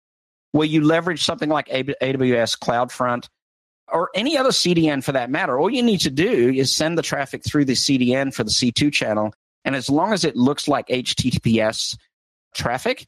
[0.52, 3.28] where you leverage something like AWS CloudFront
[3.92, 5.58] or any other CDN for that matter.
[5.58, 8.92] All you need to do is send the traffic through the CDN for the C2
[8.92, 9.32] channel.
[9.64, 11.96] And as long as it looks like HTTPS
[12.54, 13.06] traffic,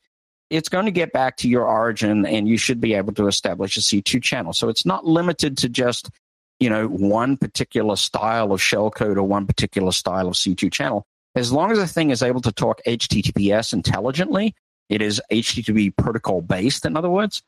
[0.51, 3.77] it's going to get back to your origin and you should be able to establish
[3.77, 4.53] a C2 channel.
[4.53, 6.11] So it's not limited to just,
[6.59, 11.07] you know, one particular style of shellcode or one particular style of C2 channel.
[11.37, 14.55] As long as the thing is able to talk HTTPS intelligently,
[14.89, 17.43] it is HTTP protocol based, in other words,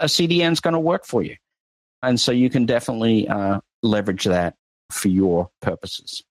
[0.00, 1.36] a CDN is going to work for you.
[2.02, 4.54] And so you can definitely uh, leverage that
[4.90, 6.22] for your purposes.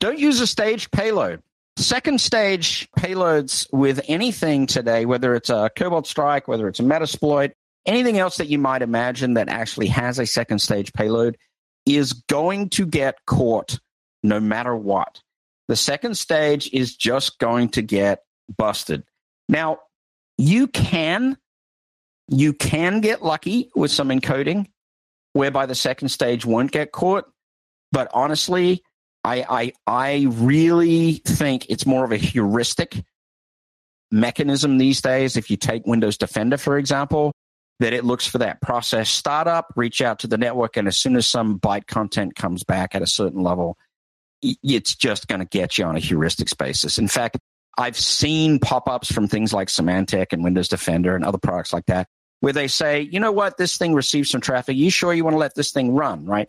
[0.00, 1.42] Don't use a staged payload.
[1.76, 7.52] Second stage payloads with anything today, whether it's a Cobalt Strike, whether it's a Metasploit,
[7.86, 11.36] anything else that you might imagine that actually has a second stage payload,
[11.86, 13.78] is going to get caught
[14.22, 15.22] no matter what.
[15.68, 18.24] The second stage is just going to get
[18.56, 19.04] busted.
[19.48, 19.78] Now,
[20.36, 21.38] you can
[22.30, 24.66] you can get lucky with some encoding
[25.32, 27.24] whereby the second stage won't get caught.
[27.92, 28.82] But honestly,
[29.24, 33.02] I, I, I really think it's more of a heuristic
[34.12, 35.36] mechanism these days.
[35.36, 37.32] If you take Windows Defender, for example,
[37.80, 41.16] that it looks for that process startup, reach out to the network, and as soon
[41.16, 43.76] as some byte content comes back at a certain level,
[44.42, 46.96] it's just going to get you on a heuristic basis.
[46.96, 47.38] In fact,
[47.76, 51.86] I've seen pop ups from things like Symantec and Windows Defender and other products like
[51.86, 52.08] that
[52.40, 54.76] where they say, you know what, this thing receives some traffic.
[54.76, 56.48] You sure you want to let this thing run, right?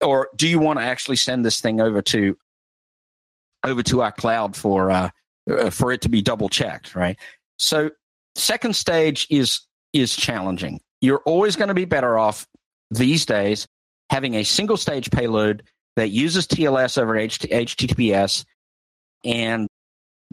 [0.00, 2.36] Or do you want to actually send this thing over to
[3.64, 5.10] over to our cloud for uh,
[5.50, 7.18] uh, for it to be double checked, right?
[7.56, 7.90] So
[8.34, 9.60] second stage is
[9.92, 10.80] is challenging.
[11.00, 12.46] You're always going to be better off
[12.90, 13.66] these days
[14.10, 15.62] having a single stage payload
[15.96, 18.44] that uses TLS over HTTPS
[19.24, 19.68] and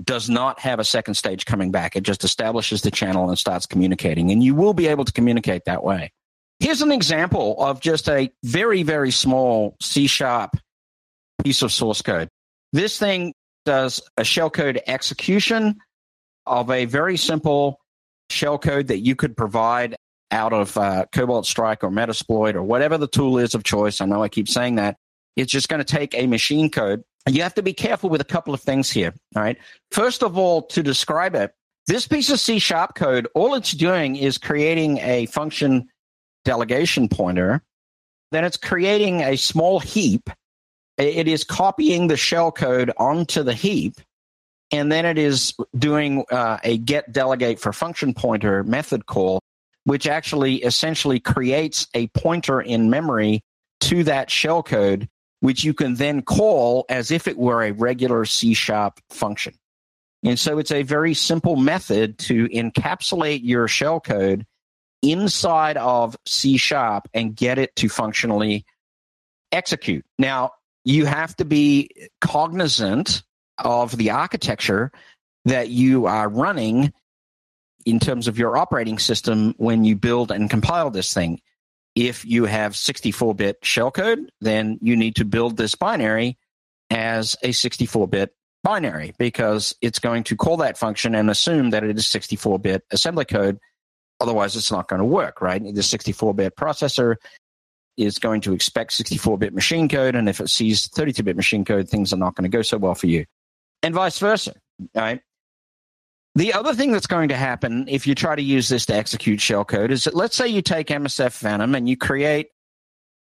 [0.04, 1.96] does not have a second stage coming back.
[1.96, 4.32] It just establishes the channel and starts communicating.
[4.32, 6.12] And you will be able to communicate that way.
[6.60, 10.58] Here's an example of just a very, very small C sharp
[11.44, 12.30] piece of source code.
[12.74, 13.34] This thing
[13.66, 15.78] does a shellcode execution
[16.46, 17.80] of a very simple
[18.32, 19.96] shellcode that you could provide
[20.32, 24.02] out of uh, Cobalt Strike or Metasploit or whatever the tool is of choice.
[24.02, 24.98] I know I keep saying that.
[25.36, 28.26] It's just going to take a machine code you have to be careful with a
[28.26, 29.14] couple of things here.
[29.36, 29.58] All right.
[29.92, 31.54] First of all, to describe it,
[31.88, 35.88] This piece of C sharp code, all it's doing is creating a function
[36.44, 37.62] delegation pointer.
[38.32, 40.30] Then it's creating a small heap.
[40.98, 43.96] It is copying the shell code onto the heap.
[44.72, 49.40] And then it is doing uh, a get delegate for function pointer method call,
[49.84, 53.42] which actually essentially creates a pointer in memory
[53.82, 55.08] to that shell code,
[55.40, 59.54] which you can then call as if it were a regular C sharp function.
[60.24, 64.46] And so it's a very simple method to encapsulate your shell code
[65.04, 68.66] inside of C sharp and get it to functionally
[69.52, 70.04] execute.
[70.18, 70.52] Now,
[70.84, 71.90] you have to be
[72.22, 73.24] cognizant
[73.58, 74.92] of the architecture
[75.46, 76.92] that you are running
[77.86, 81.40] in terms of your operating system when you build and compile this thing.
[81.96, 86.38] If you have 64 bit shellcode, then you need to build this binary
[86.90, 91.84] as a 64 bit binary because it's going to call that function and assume that
[91.84, 93.60] it is 64 bit assembly code.
[94.20, 95.62] Otherwise, it's not going to work, right?
[95.64, 97.16] The 64 bit processor
[97.98, 100.16] is going to expect 64 bit machine code.
[100.16, 102.78] And if it sees 32 bit machine code, things are not going to go so
[102.78, 103.26] well for you,
[103.84, 104.54] and vice versa,
[104.94, 105.22] right?
[106.36, 109.40] The other thing that's going to happen if you try to use this to execute
[109.40, 112.50] shellcode is that let's say you take MSF Venom and you create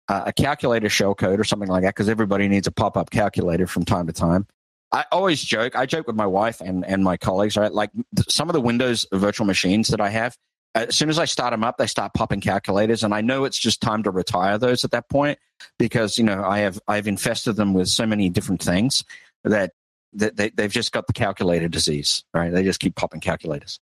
[0.10, 3.68] uh, a calculator shellcode or something like that, because everybody needs a pop up calculator
[3.68, 4.48] from time to time.
[4.92, 5.76] I always joke.
[5.76, 7.72] I joke with my wife and, and my colleagues, right?
[7.72, 7.92] Like
[8.28, 10.36] some of the Windows virtual machines that I have,
[10.76, 13.58] as soon as I start them up, they start popping calculators, and I know it's
[13.58, 15.38] just time to retire those at that point
[15.78, 19.04] because you know I have I've infested them with so many different things
[19.44, 19.74] that
[20.14, 22.52] they, they've just got the calculator disease, right?
[22.52, 23.80] They just keep popping calculators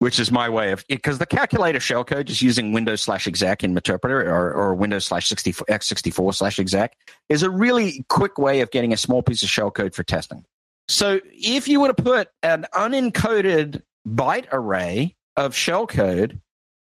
[0.00, 3.74] which is my way of because the calculator shellcode is using Windows slash exec in
[3.74, 6.96] Meterpreter or, or Windows slash x64 slash exec
[7.28, 10.44] is a really quick way of getting a small piece of shellcode for testing.
[10.88, 16.40] So if you were to put an unencoded byte array of shellcode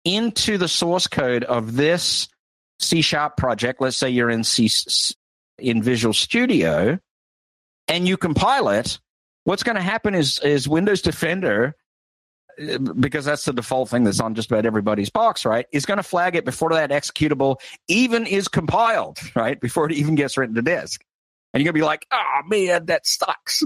[0.04, 2.28] into the source code of this
[2.80, 4.68] C sharp project, let's say you're in C
[5.58, 6.98] in Visual Studio,
[7.88, 8.98] and you compile it,
[9.44, 11.74] what's going to happen is is Windows Defender
[12.98, 15.66] because that's the default thing that's on just about everybody's box, right?
[15.72, 17.56] Is going to flag it before that executable
[17.88, 19.60] even is compiled, right?
[19.60, 21.04] Before it even gets written to disk.
[21.52, 23.62] And you're going to be like, oh man, that sucks,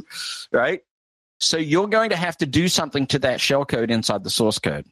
[0.53, 0.81] right?
[1.39, 4.87] So you're going to have to do something to that shellcode inside the source code.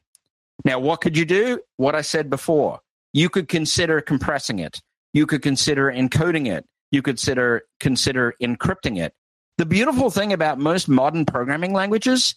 [0.65, 1.61] Now, what could you do?
[1.77, 2.81] What I said before.
[3.13, 4.81] You could consider compressing it.
[5.13, 6.65] You could consider encoding it.
[6.91, 9.13] You could consider consider encrypting it.
[9.59, 12.37] The beautiful thing about most modern programming languages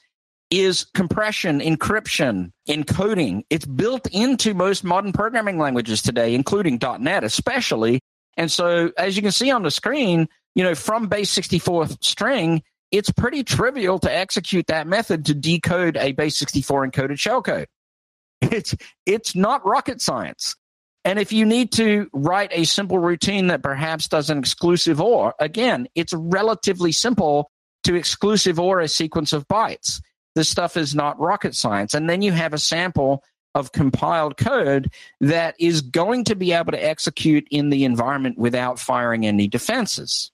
[0.49, 3.43] is compression, encryption, encoding.
[3.51, 8.01] It's built into most modern programming languages today, including .NET especially.
[8.37, 12.63] And so, as you can see on the screen, you know, from base 64 string,
[12.89, 17.67] it's pretty trivial to execute that method to decode a base 64 encoded shellcode.
[18.51, 20.55] It's, it's not rocket science.
[21.03, 25.33] And if you need to write a simple routine that perhaps does an exclusive OR,
[25.39, 27.49] again, it's relatively simple
[27.83, 30.01] to exclusive OR a sequence of bytes.
[30.35, 31.93] This stuff is not rocket science.
[31.93, 33.23] And then you have a sample
[33.55, 38.79] of compiled code that is going to be able to execute in the environment without
[38.79, 40.31] firing any defenses.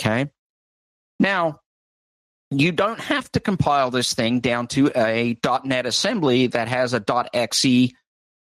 [0.00, 0.30] Okay.
[1.18, 1.60] Now,
[2.50, 7.02] you don't have to compile this thing down to a .NET assembly that has a
[7.32, 7.92] .exe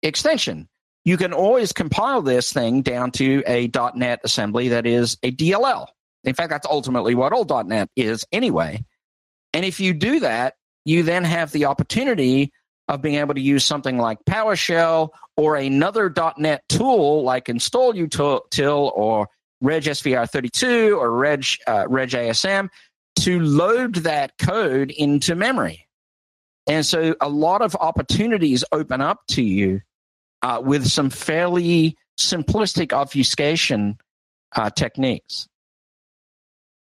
[0.01, 0.69] extension.
[1.07, 5.87] You can always compile this thing down to a .NET assembly that is a DLL.
[6.25, 8.83] In fact, that's ultimately what all .NET is anyway.
[9.53, 12.51] And if you do that, you then have the opportunity
[12.89, 19.29] of being able to use something like PowerShell or another .NET tool like InstallUtil or
[19.63, 22.67] RegSVR32 or Reg, uh, RegASM
[23.19, 25.87] to load that code into memory.
[26.67, 29.79] And so a lot of opportunities open up to you
[30.41, 33.97] uh, with some fairly simplistic obfuscation
[34.55, 35.47] uh, techniques.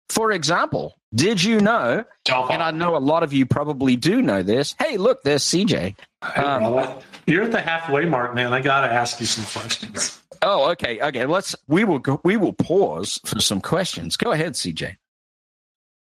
[0.08, 2.04] For example, did you know?
[2.28, 4.74] And I know a lot of you probably do know this.
[4.78, 5.96] Hey, look, there's CJ.
[6.36, 8.52] Um, You're at the halfway mark, man.
[8.52, 10.20] I got to ask you some questions.
[10.42, 11.24] Oh, okay, okay.
[11.24, 14.16] Let's we will go, we will pause for some questions.
[14.16, 14.96] Go ahead, CJ.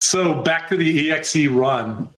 [0.00, 2.10] So back to the exe run.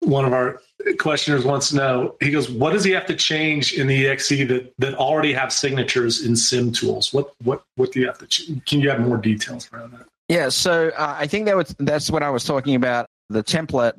[0.00, 0.60] One of our
[0.98, 2.16] questioners wants to know.
[2.20, 5.52] He goes, "What does he have to change in the exe that that already have
[5.52, 7.12] signatures in sim tools?
[7.12, 8.26] What what what do you have to?
[8.26, 11.74] Ch- can you have more details around that?" Yeah, so uh, I think that was
[11.78, 13.06] that's what I was talking about.
[13.28, 13.94] The template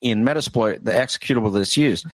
[0.00, 2.06] in Metasploit, the executable that's used.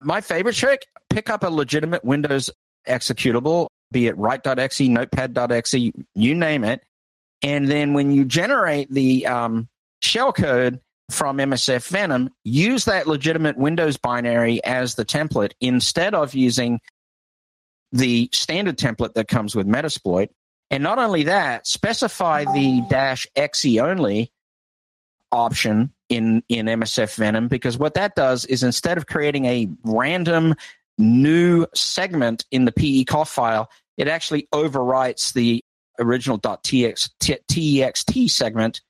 [0.00, 2.50] My favorite trick: pick up a legitimate Windows
[2.86, 6.82] executable, be it write.exe, notepad.exe, you name it,
[7.42, 9.68] and then when you generate the um,
[10.02, 10.80] shellcode,
[11.10, 16.80] from MSF Venom, use that legitimate Windows binary as the template instead of using
[17.92, 20.28] the standard template that comes with Metasploit.
[20.70, 24.32] And not only that, specify the dash exe only
[25.30, 30.54] option in, in MSF Venom because what that does is instead of creating a random
[30.98, 35.62] new segment in the PECOF file, it actually overwrites the
[36.00, 38.80] original .txt, segment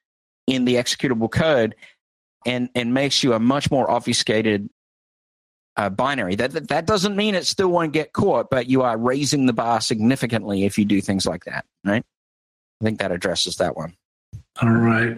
[0.46, 1.74] in the executable code
[2.46, 4.68] and, and makes you a much more obfuscated
[5.76, 6.36] uh, binary.
[6.36, 9.52] That, that that doesn't mean it still won't get caught, but you are raising the
[9.52, 12.04] bar significantly if you do things like that, right?
[12.80, 13.96] I think that addresses that one.
[14.62, 15.16] All right.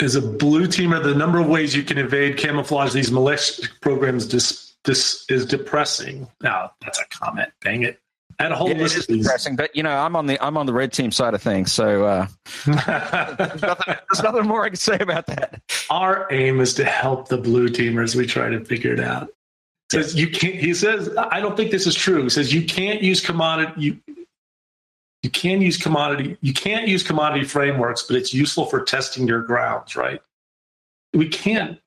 [0.00, 4.26] As a blue teamer, the number of ways you can evade camouflage these malicious programs
[4.26, 6.28] dis, dis, is depressing.
[6.40, 7.50] Now, that's a comment.
[7.60, 7.98] Dang it.
[8.38, 9.24] Had a whole It list is of these.
[9.24, 11.72] depressing, but you know, I'm on the I'm on the red team side of things,
[11.72, 12.26] so uh,
[12.66, 15.60] there's, nothing, there's nothing more I can say about that.
[15.90, 18.14] Our aim is to help the blue teamers.
[18.16, 19.28] We try to figure it out.
[19.92, 20.54] Says you can't.
[20.56, 22.22] He says, I don't think this is true.
[22.24, 23.72] He says you can't use commodity.
[23.76, 23.98] You
[25.22, 26.36] you can use commodity.
[26.42, 30.20] You can't use commodity frameworks, but it's useful for testing your grounds, right?
[31.12, 31.78] We can't.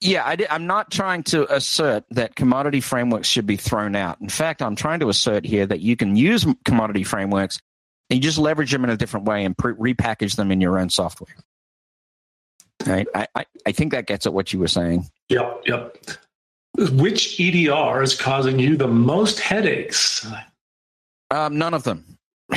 [0.00, 4.20] Yeah, I am not trying to assert that commodity frameworks should be thrown out.
[4.20, 7.58] In fact, I'm trying to assert here that you can use commodity frameworks
[8.10, 10.78] and you just leverage them in a different way and pre- repackage them in your
[10.78, 11.34] own software.
[12.86, 13.06] Right?
[13.14, 15.06] I, I, I think that gets at what you were saying.
[15.28, 15.96] Yep, yep.
[16.76, 20.26] Which EDR is causing you the most headaches?
[21.30, 22.04] Um, none of them.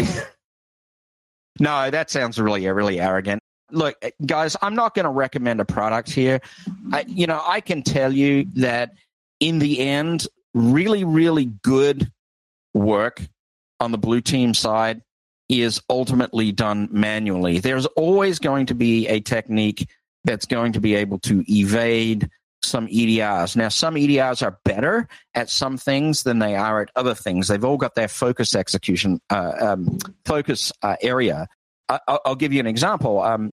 [1.60, 3.41] no, that sounds really, really arrogant.
[3.72, 6.42] Look, guys, I'm not going to recommend a product here.
[6.92, 8.94] I, you know, I can tell you that
[9.40, 12.12] in the end, really, really good
[12.74, 13.22] work
[13.80, 15.02] on the blue team side
[15.50, 17.60] is ultimately done manually.
[17.60, 19.90] There's always going to be a technique
[20.24, 22.30] that's going to be able to evade
[22.64, 23.56] some EDRs.
[23.56, 27.48] Now, some EDRs are better at some things than they are at other things.
[27.48, 31.48] They've all got their focus execution, uh, um, focus uh, area.
[31.90, 33.22] I, will give you an example.
[33.22, 33.52] Um,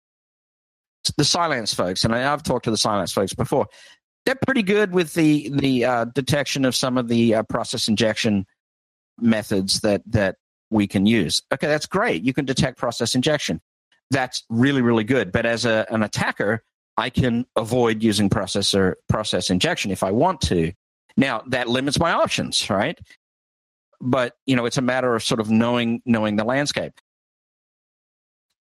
[1.18, 3.68] the silence folks, and I've talked to the silence folks before.
[4.26, 8.45] They're pretty good with the the uh, detection of some of the uh, process injection
[9.20, 10.36] methods that that
[10.70, 11.41] we can use.
[11.53, 12.24] Okay, that's great.
[12.24, 13.62] You can detect process injection.
[14.12, 15.32] That's really really good.
[15.32, 16.64] But as a, an attacker,
[16.97, 20.74] I can avoid using processor process injection if I want to.
[21.16, 22.99] Now that limits my options, right?
[24.01, 26.93] But you know, it's a matter of sort of knowing knowing the landscape.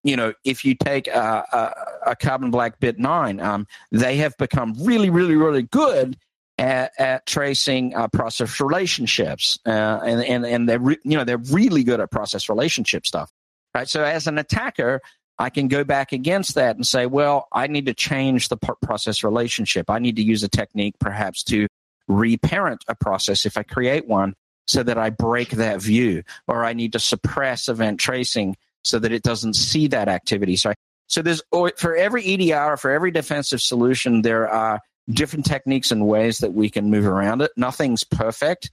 [0.04, 4.36] You know, if you take a, a, a Carbon Black Bit Nine, um, they have
[4.38, 6.16] become really, really, really good
[6.58, 11.36] at, at tracing uh, process relationships, uh, and and and they're re- you know they're
[11.36, 13.30] really good at process relationship stuff,
[13.74, 13.88] right?
[13.88, 15.02] So as an attacker,
[15.38, 19.22] I can go back against that and say, well, I need to change the process
[19.22, 19.90] relationship.
[19.90, 21.66] I need to use a technique perhaps to
[22.08, 24.34] reparent a process if I create one
[24.66, 29.12] so that I break that view, or I need to suppress event tracing so that
[29.12, 30.56] it doesn't see that activity.
[30.56, 30.72] So,
[31.06, 36.38] so there's for every EDR, for every defensive solution, there are different techniques and ways
[36.38, 37.52] that we can move around it.
[37.56, 38.70] Nothing's perfect,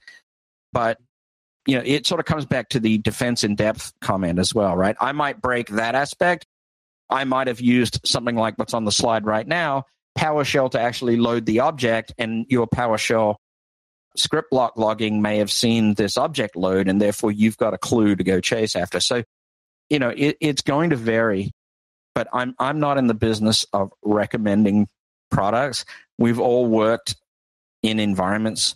[0.71, 0.97] but
[1.65, 4.75] you know, it sort of comes back to the defense in depth comment as well,
[4.75, 4.95] right?
[4.99, 6.45] I might break that aspect,
[7.09, 9.86] I might have used something like what's on the slide right now,
[10.17, 13.36] PowerShell to actually load the object, and your PowerShell
[14.17, 18.15] script block logging may have seen this object load, and therefore you've got a clue
[18.15, 18.99] to go chase after.
[18.99, 19.23] So,
[19.89, 21.51] you know, it, it's going to vary,
[22.16, 24.88] but I'm I'm not in the business of recommending
[25.32, 25.86] products.
[26.18, 27.16] We've all worked
[27.82, 28.76] in environments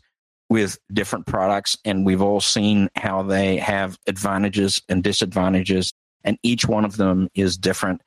[0.49, 6.67] with different products, and we've all seen how they have advantages and disadvantages, and each
[6.67, 8.01] one of them is different.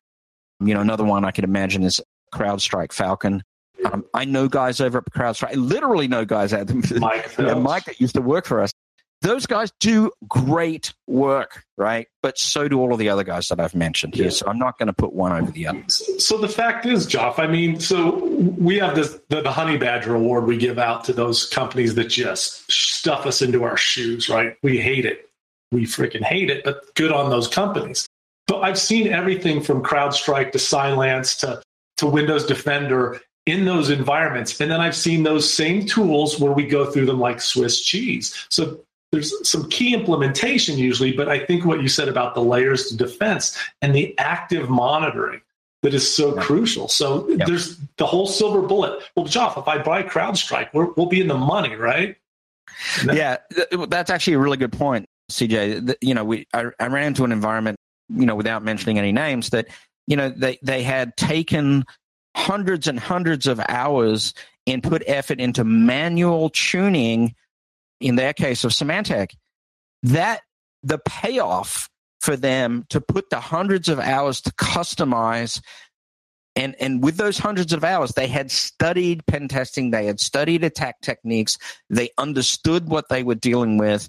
[0.61, 2.01] You know, another one I could imagine is
[2.35, 3.43] CrowdStrike Falcon.
[3.85, 5.53] Um, I know guys over at CrowdStrike.
[5.53, 6.83] I literally know guys at them.
[6.99, 8.73] Mike, Mike that used to work for us.
[9.23, 12.09] Those guys do great work, right?
[12.23, 14.31] But so do all of the other guys that I've mentioned here.
[14.31, 15.85] So I'm not going to put one over the other.
[15.89, 18.25] So the fact is, Joff, I mean, so
[18.59, 22.07] we have this the, the Honey Badger Award we give out to those companies that
[22.07, 24.57] just stuff us into our shoes, right?
[24.63, 25.29] We hate it.
[25.71, 28.07] We freaking hate it, but good on those companies.
[28.47, 31.63] But I've seen everything from CrowdStrike to Silence to,
[31.99, 34.61] to Windows Defender in those environments.
[34.61, 38.35] And then I've seen those same tools where we go through them like Swiss cheese.
[38.49, 38.81] So
[39.13, 42.97] there's some key implementation usually, but I think what you said about the layers to
[42.97, 45.41] defense and the active monitoring
[45.83, 46.43] that is so yeah.
[46.43, 46.89] crucial.
[46.89, 47.45] So yeah.
[47.45, 49.03] there's the whole silver bullet.
[49.17, 52.17] Well, Joff, if I buy CrowdStrike, we will be in the money, right?
[53.13, 53.39] yeah,
[53.89, 55.97] that's actually a really good point, CJ.
[56.01, 59.51] You know, we I, I ran into an environment, you know, without mentioning any names,
[59.51, 59.69] that
[60.07, 61.85] you know, they, they had taken
[62.37, 64.35] hundreds and hundreds of hours
[64.67, 67.35] and put effort into manual tuning,
[68.01, 69.35] in their case of Symantec,
[70.03, 70.43] that
[70.83, 71.89] the payoff
[72.21, 75.63] for them to put the hundreds of hours to customize
[76.57, 80.65] and and with those hundreds of hours they had studied pen testing they had studied
[80.65, 81.57] attack techniques
[81.89, 84.09] they understood what they were dealing with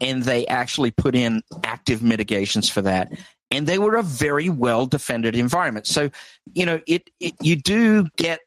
[0.00, 3.12] and they actually put in active mitigations for that.
[3.50, 5.86] And they were a very well defended environment.
[5.86, 6.10] So
[6.54, 8.40] you know it, it you do get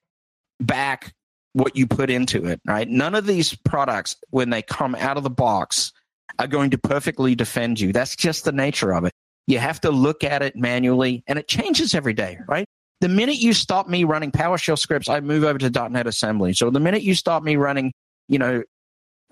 [0.60, 1.14] back
[1.54, 5.24] what you put into it right none of these products when they come out of
[5.24, 5.92] the box
[6.40, 9.12] are going to perfectly defend you that's just the nature of it
[9.48, 12.66] you have to look at it manually and it changes every day right
[13.02, 16.54] the minute you stop me running PowerShell scripts, I move over to .NET Assembly.
[16.54, 17.94] So the minute you stop me running,
[18.28, 18.64] you know,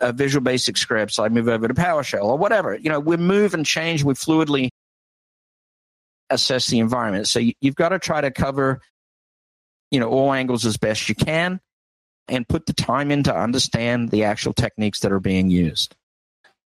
[0.02, 2.76] uh, Visual Basic scripts, I move over to PowerShell or whatever.
[2.76, 4.04] You know, we move and change.
[4.04, 4.70] We fluidly
[6.32, 7.28] assess the environment.
[7.28, 8.82] So you, you've got to try to cover,
[9.92, 11.60] you know, all angles as best you can,
[12.30, 15.96] and put the time in to understand the actual techniques that are being used.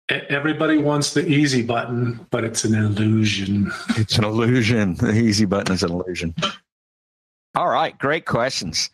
[0.08, 3.72] Everybody wants the easy button, but it's an illusion.
[3.96, 4.94] It's an illusion.
[4.94, 6.34] The easy button is an illusion.
[7.56, 8.90] All right, great questions.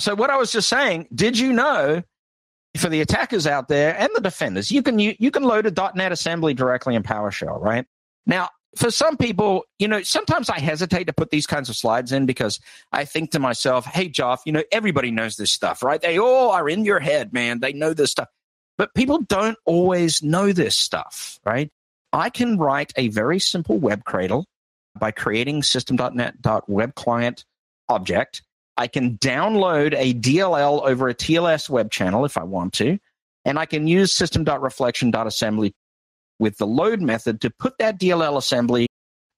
[0.00, 2.02] So, what I was just saying, did you know
[2.76, 5.92] for the attackers out there and the defenders, you can you, you can load a
[5.94, 7.86] .NET assembly directly in PowerShell, right?
[8.26, 12.12] Now, for some people, you know, sometimes I hesitate to put these kinds of slides
[12.12, 12.60] in because
[12.92, 16.00] I think to myself, hey, Joff, you know, everybody knows this stuff, right?
[16.00, 17.60] They all are in your head, man.
[17.60, 18.28] They know this stuff.
[18.78, 21.70] But people don't always know this stuff, right?
[22.12, 24.46] I can write a very simple web cradle
[24.98, 27.44] by creating system.net.webclient
[27.88, 28.42] object.
[28.76, 32.98] I can download a DLL over a TLS web channel if I want to,
[33.44, 35.74] and I can use system.reflection.assembly
[36.40, 38.88] with the load method to put that DLL assembly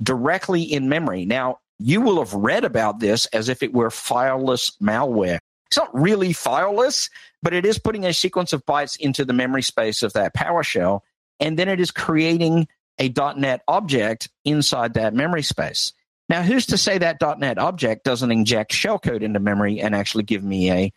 [0.02, 1.24] directly in memory.
[1.26, 5.38] Now, you will have read about this as if it were fileless malware.
[5.66, 7.10] It's not really fileless,
[7.42, 11.00] but it is putting a sequence of bytes into the memory space of that PowerShell,
[11.40, 15.92] and then it is creating a .NET object inside that memory space.
[16.28, 20.44] Now, who's to say that .NET object doesn't inject shellcode into memory and actually give
[20.44, 20.92] me a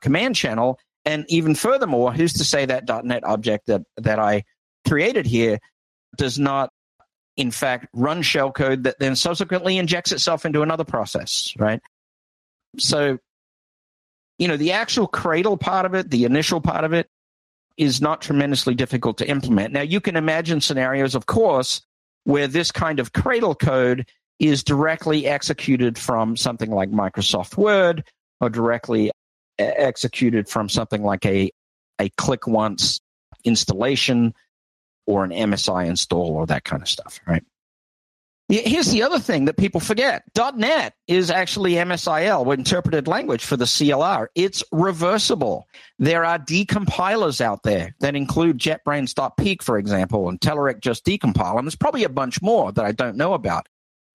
[0.00, 0.78] command channel?
[1.04, 4.44] And even furthermore, who's to say that .NET object that, that I
[4.86, 5.58] created here
[6.16, 6.70] does not,
[7.36, 11.80] in fact, run shellcode that then subsequently injects itself into another process, right?
[12.78, 13.18] So,
[14.38, 17.08] you know, the actual cradle part of it, the initial part of it,
[17.76, 19.72] is not tremendously difficult to implement.
[19.72, 21.82] Now, you can imagine scenarios, of course,
[22.24, 24.06] where this kind of cradle code
[24.38, 28.04] is directly executed from something like Microsoft Word
[28.40, 29.10] or directly
[29.58, 31.50] executed from something like a,
[31.98, 33.00] a click once
[33.44, 34.34] installation
[35.10, 37.44] or an MSI install or that kind of stuff, right?
[38.48, 40.24] Here's the other thing that people forget.
[40.56, 44.26] .NET is actually MSIL, interpreted language for the CLR.
[44.34, 45.68] It's reversible.
[46.00, 51.58] There are decompilers out there that include JetBrains.peak, for example, and Telerik just decompile.
[51.58, 53.68] And there's probably a bunch more that I don't know about.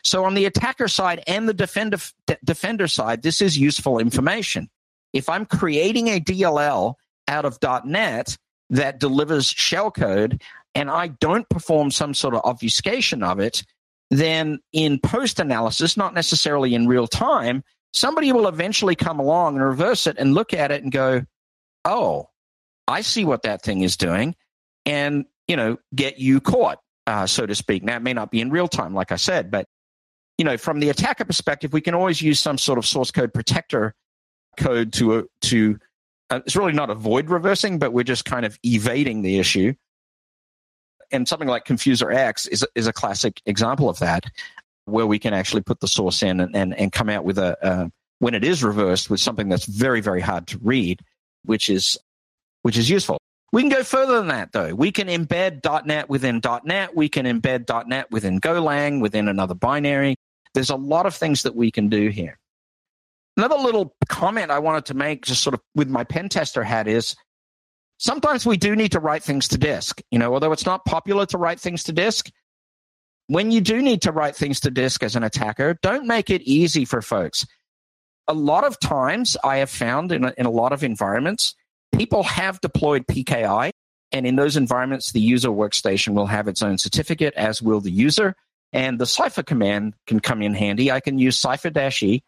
[0.04, 1.98] So on the attacker side and the defender,
[2.44, 4.70] defender side, this is useful information.
[5.14, 6.96] If I'm creating a DLL
[7.30, 8.38] out of .NET
[8.70, 10.42] that delivers shellcode
[10.74, 13.64] and I don't perform some sort of obfuscation of it,
[14.12, 17.64] then in post analysis, not necessarily in real time,
[17.94, 21.24] somebody will eventually come along and reverse it and look at it and go,
[21.86, 22.30] oh,
[22.88, 24.36] I see what that thing is doing,
[24.86, 27.84] and, you know, get you caught, uh, so to speak.
[27.84, 29.66] Now, it may not be in real time, like I said, but
[30.38, 33.34] you know, from the attacker perspective, we can always use some sort of source code
[33.34, 33.96] protector
[34.58, 35.80] code to uh, to.
[36.30, 39.74] Uh, it's really not avoid reversing, but we're just kind of evading the issue.
[41.12, 44.26] And something like Confuser X is is a classic example of that,
[44.86, 47.64] where we can actually put the source in and and, and come out with a
[47.64, 47.88] uh,
[48.20, 51.02] when it is reversed with something that's very very hard to read,
[51.44, 51.98] which is
[52.64, 53.20] which is useful.
[53.54, 54.74] We can go further than that, though.
[54.74, 56.96] We can embed .NET within .NET.
[56.96, 60.16] We can embed .NET within Golang, within another binary.
[60.54, 62.38] There's a lot of things that we can do here.
[63.38, 66.88] Another little comment I wanted to make, just sort of with my pen tester hat,
[66.88, 67.16] is
[67.98, 70.02] sometimes we do need to write things to disk.
[70.10, 72.30] You know, although it's not popular to write things to disk,
[73.28, 76.42] when you do need to write things to disk as an attacker, don't make it
[76.44, 77.46] easy for folks.
[78.28, 81.56] A lot of times, I have found in a, in a lot of environments,
[81.96, 83.72] people have deployed PKI,
[84.12, 87.92] and in those environments, the user workstation will have its own certificate, as will the
[87.92, 88.36] user.
[88.72, 90.92] And the Cypher command can come in handy.
[90.92, 92.24] I can use Cypher dash E,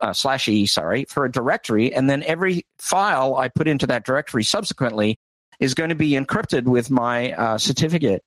[0.00, 1.92] uh, slash E, sorry, for a directory.
[1.92, 5.18] And then every file I put into that directory subsequently
[5.60, 8.22] is going to be encrypted with my uh, certificate.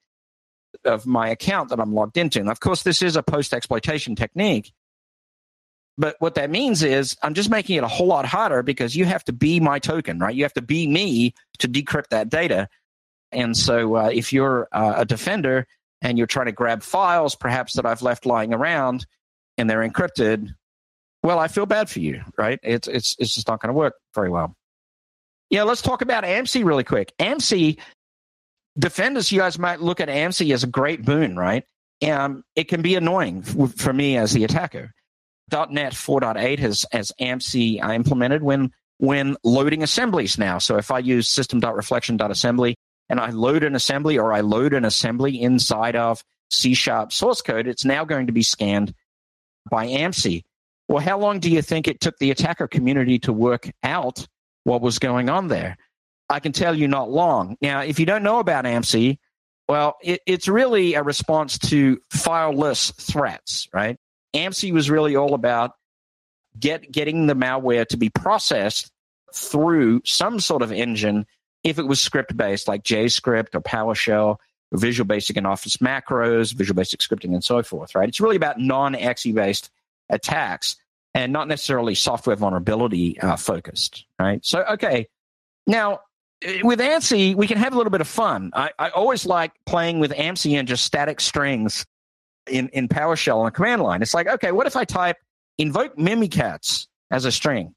[0.86, 2.40] of my account that I'm logged into.
[2.40, 4.72] And of course, this is a post exploitation technique.
[5.98, 9.06] But what that means is I'm just making it a whole lot harder because you
[9.06, 10.34] have to be my token, right?
[10.34, 12.68] You have to be me to decrypt that data.
[13.32, 15.68] And so uh, if you're uh, a defender
[16.02, 19.06] and you're trying to grab files, perhaps that I've left lying around
[19.58, 20.56] and they're encrypted,
[21.24, 22.60] well, I feel bad for you, right?
[22.64, 24.56] It's, it's, it's just not going to work very well.
[25.50, 27.14] Yeah, let's talk about AMSI really quick.
[27.20, 27.78] AMSI,
[28.80, 31.66] defenders, you guys might look at AMSI as a great boon, right?
[32.08, 34.94] Um, it can be annoying for me as the attacker.
[35.52, 40.60] .NET 4.8 has, has AMSI uh, implemented when when loading assemblies now.
[40.60, 42.76] So if I use system.reflection.assembly
[43.10, 47.42] and I load an assembly or I load an assembly inside of C sharp source
[47.42, 48.94] code, it's now going to be scanned
[49.72, 50.44] by AMSI.
[50.92, 54.28] Well, how long do you think it took the attacker community to work out
[54.66, 55.78] what was going on there?
[56.30, 57.56] I can tell you not long.
[57.62, 59.18] Now, if you don't know about AMSI,
[59.70, 63.98] well, it, it's really a response to fileless threats, right?
[64.36, 65.72] AMSI was really all about
[66.60, 68.92] get getting the malware to be processed
[69.34, 71.26] through some sort of engine
[71.64, 74.36] if it was script based like JScript or PowerShell,
[74.74, 77.96] or Visual Basic and Office macros, Visual Basic scripting, and so forth.
[77.96, 78.10] Right?
[78.10, 79.70] It's really about non-AXI based
[80.10, 80.76] attacks
[81.14, 84.06] and not necessarily software vulnerability uh, focused.
[84.20, 84.44] Right?
[84.46, 85.08] So okay,
[85.68, 86.02] now
[86.64, 88.52] with ANSI, we can have a little bit of fun.
[88.54, 91.86] I, I always like playing with ANSI and just static strings
[92.48, 94.02] in, in PowerShell on a command line.
[94.02, 95.18] It's like, okay, what if I type
[95.58, 97.76] invoke Mimikatz as a string?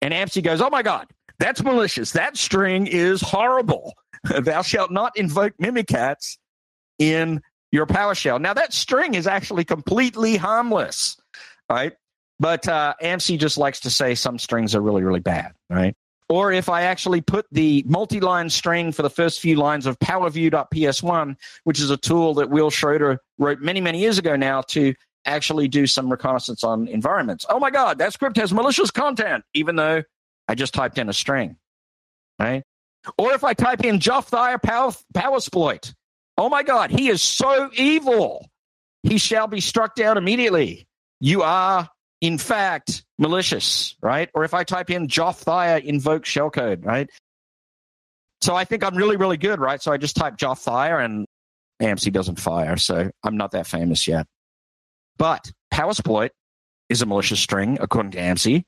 [0.00, 1.06] And AMSI goes, oh my God,
[1.38, 2.12] that's malicious.
[2.12, 3.94] That string is horrible.
[4.42, 6.38] Thou shalt not invoke Mimikatz
[6.98, 7.40] in
[7.72, 8.40] your PowerShell.
[8.40, 11.16] Now, that string is actually completely harmless,
[11.68, 11.94] right?
[12.40, 15.94] But uh, AMSI just likes to say some strings are really, really bad, right?
[16.28, 19.98] Or if I actually put the multi line string for the first few lines of
[19.98, 24.94] PowerView.ps1, which is a tool that Will Schroeder wrote many, many years ago now to
[25.26, 27.44] actually do some reconnaissance on environments.
[27.48, 30.02] Oh my God, that script has malicious content, even though
[30.48, 31.56] I just typed in a string.
[32.38, 32.64] Right?
[33.18, 35.94] Or if I type in Joff Thayer power, Powersploit,
[36.38, 38.48] oh my God, he is so evil.
[39.02, 40.86] He shall be struck down immediately.
[41.20, 41.88] You are
[42.24, 44.30] in fact malicious, right?
[44.32, 47.10] Or if I type in Joff Thayer invoke shellcode, right?
[48.40, 49.82] So I think I'm really, really good, right?
[49.82, 51.26] So I just type Thayer and
[51.82, 52.78] AMSI doesn't fire.
[52.78, 54.26] So I'm not that famous yet.
[55.18, 56.30] But Powersploit
[56.88, 58.64] is a malicious string according to AMSI.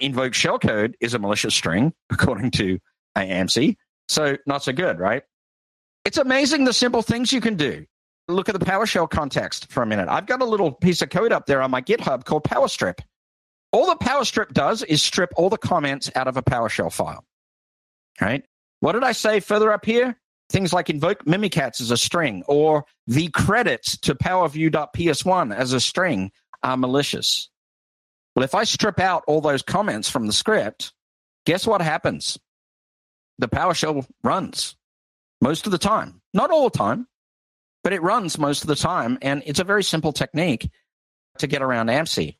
[0.00, 2.80] Invoke shellcode is a malicious string according to
[3.16, 3.76] AMSI.
[4.08, 5.22] So not so good, right?
[6.04, 7.86] It's amazing the simple things you can do
[8.32, 10.08] look at the PowerShell context for a minute.
[10.08, 13.00] I've got a little piece of code up there on my GitHub called PowerStrip.
[13.72, 17.24] All the PowerStrip does is strip all the comments out of a PowerShell file.
[18.20, 18.44] Right?
[18.80, 20.18] What did I say further up here?
[20.50, 26.30] Things like invoke Mimikatz as a string or the credits to PowerView.ps1 as a string
[26.62, 27.48] are malicious.
[28.36, 30.92] Well, if I strip out all those comments from the script,
[31.46, 32.38] guess what happens?
[33.38, 34.76] The PowerShell runs
[35.40, 36.20] most of the time.
[36.34, 37.06] Not all the time,
[37.82, 39.18] but it runs most of the time.
[39.22, 40.70] And it's a very simple technique
[41.38, 42.36] to get around AMSI.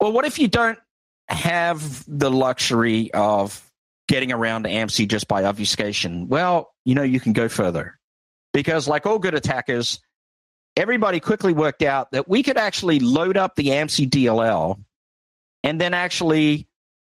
[0.00, 0.78] Well, what if you don't
[1.28, 3.60] have the luxury of
[4.08, 6.28] getting around AMSI just by obfuscation?
[6.28, 7.98] Well, you know, you can go further
[8.52, 10.00] because, like all good attackers,
[10.76, 14.82] everybody quickly worked out that we could actually load up the AMSI DLL
[15.62, 16.68] and then actually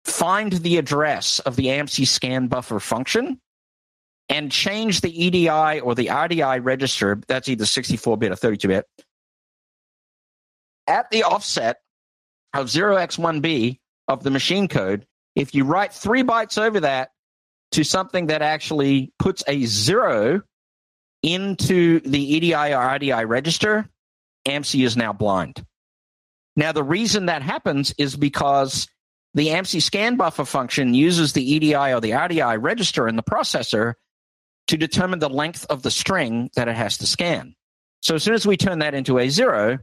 [0.05, 3.41] find the address of the AMSI scan buffer function
[4.29, 8.87] and change the EDI or the RDI register, that's either 64 bit or 32 bit,
[10.87, 11.79] at the offset
[12.55, 15.07] of 0x1b of the machine code.
[15.35, 17.11] If you write three bytes over that
[17.73, 20.43] to something that actually puts a zero
[21.23, 23.89] into the EDI or RDI register,
[24.47, 25.65] AMSI is now blind.
[26.57, 28.89] Now, the reason that happens is because
[29.35, 33.95] the AMSI scan buffer function uses the EDI or the RDI register in the processor
[34.69, 37.55] to determine the length of the string that it has to scan.
[38.01, 39.79] So as soon as we turn that into a zero,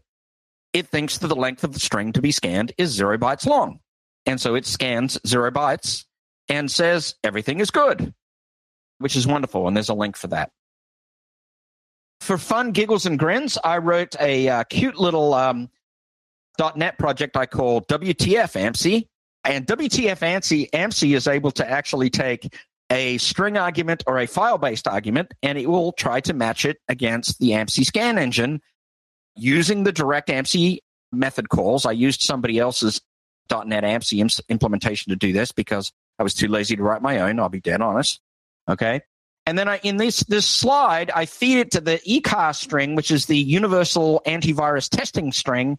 [0.73, 3.79] it thinks that the length of the string to be scanned is zero bytes long.
[4.25, 6.05] And so it scans zero bytes
[6.49, 8.13] and says everything is good,
[8.99, 9.67] which is wonderful.
[9.67, 10.51] And there's a link for that.
[12.21, 15.69] For fun, giggles, and grins, I wrote a uh, cute little um,
[16.75, 19.07] .NET project I call WTF AMSI.
[19.43, 22.51] And WTF AMSI, AMSI is able to actually take
[22.89, 26.77] a string argument or a file based argument, and it will try to match it
[26.87, 28.61] against the AMSI scan engine
[29.35, 30.79] using the direct AMSI
[31.11, 31.85] method calls.
[31.85, 33.01] I used somebody else's
[33.49, 37.39] .NET AMSI implementation to do this because I was too lazy to write my own.
[37.39, 38.19] I'll be dead honest.
[38.69, 39.01] Okay.
[39.45, 43.11] And then I, in this this slide, I feed it to the ECAR string, which
[43.11, 45.77] is the universal antivirus testing string,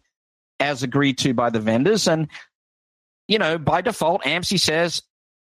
[0.59, 2.07] as agreed to by the vendors.
[2.07, 2.29] And
[3.27, 5.01] you know, by default, AMSI says,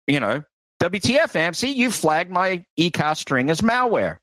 [0.07, 0.43] you know,
[0.81, 4.17] WTF, AMSI, you flagged my ECAR string as malware.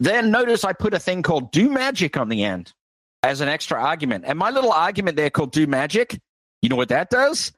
[0.00, 2.72] Then notice I put a thing called do magic on the end
[3.22, 4.24] as an extra argument.
[4.26, 6.18] And my little argument there called do magic,
[6.62, 7.52] you know what that does?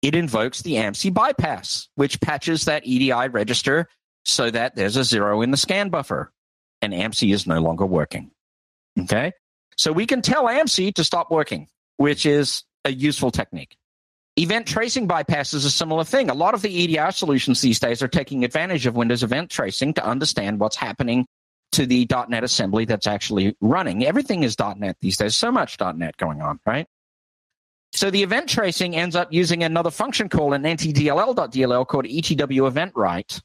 [0.00, 3.86] It invokes the AMSI bypass, which patches that EDI register
[4.24, 6.32] so that there's a zero in the scan buffer
[6.80, 8.30] and AMSI is no longer working.
[8.98, 9.32] Okay.
[9.76, 13.76] So we can tell AMSI to stop working, which is a useful technique.
[14.40, 16.30] Event tracing bypass is a similar thing.
[16.30, 19.92] A lot of the EDR solutions these days are taking advantage of Windows event tracing
[19.94, 21.26] to understand what's happening
[21.72, 24.06] to the .NET assembly that's actually running.
[24.06, 25.36] Everything is .NET these days.
[25.36, 26.86] So much .NET going on, right?
[27.92, 32.92] So the event tracing ends up using another function call in ntdll.dll called etw event
[32.96, 33.42] write.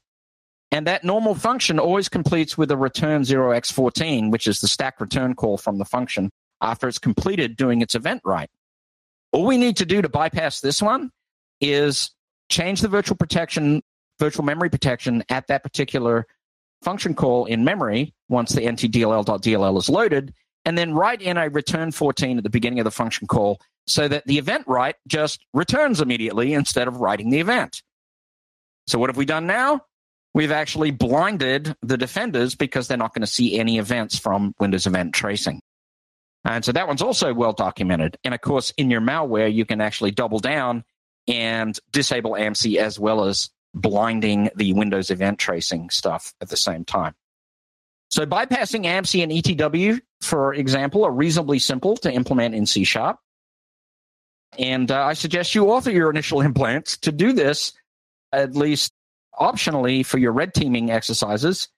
[0.72, 5.34] And that normal function always completes with a return 0x14, which is the stack return
[5.34, 6.30] call from the function
[6.62, 8.48] after it's completed doing its event write.
[9.32, 11.10] All we need to do to bypass this one
[11.60, 12.10] is
[12.48, 13.82] change the virtual protection,
[14.18, 16.26] virtual memory protection at that particular
[16.82, 21.92] function call in memory once the ntdll.dll is loaded, and then write in a return
[21.92, 26.00] 14 at the beginning of the function call so that the event write just returns
[26.00, 27.82] immediately instead of writing the event.
[28.86, 29.82] So what have we done now?
[30.34, 34.86] We've actually blinded the defenders because they're not going to see any events from Windows
[34.86, 35.60] Event Tracing.
[36.46, 38.16] And so that one's also well documented.
[38.22, 40.84] And of course, in your malware, you can actually double down
[41.26, 46.84] and disable AMSI as well as blinding the Windows event tracing stuff at the same
[46.84, 47.14] time.
[48.10, 53.18] So bypassing AMSI and ETW, for example, are reasonably simple to implement in C Sharp.
[54.56, 57.72] And uh, I suggest you author your initial implants to do this,
[58.32, 58.92] at least
[59.34, 61.68] optionally for your red teaming exercises.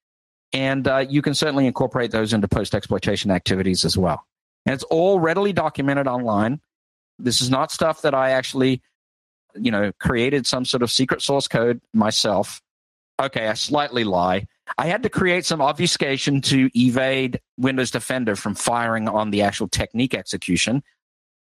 [0.52, 4.24] And uh, you can certainly incorporate those into post exploitation activities as well.
[4.68, 6.60] And it's all readily documented online.
[7.18, 8.82] This is not stuff that I actually,
[9.54, 12.60] you know, created some sort of secret source code myself.
[13.18, 14.46] Okay, I slightly lie.
[14.76, 19.68] I had to create some obfuscation to evade Windows Defender from firing on the actual
[19.68, 20.82] technique execution.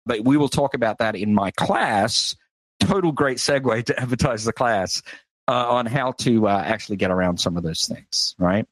[0.06, 2.34] But we will talk about that in my class.
[2.80, 5.04] Total great segue to advertise the class
[5.50, 8.66] uh, on how to uh, actually get around some of those things, right?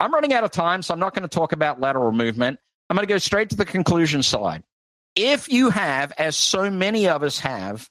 [0.00, 2.58] I'm running out of time, so I'm not going to talk about lateral movement.
[2.90, 4.64] I'm going to go straight to the conclusion slide.
[5.14, 7.88] If you have, as so many of us have,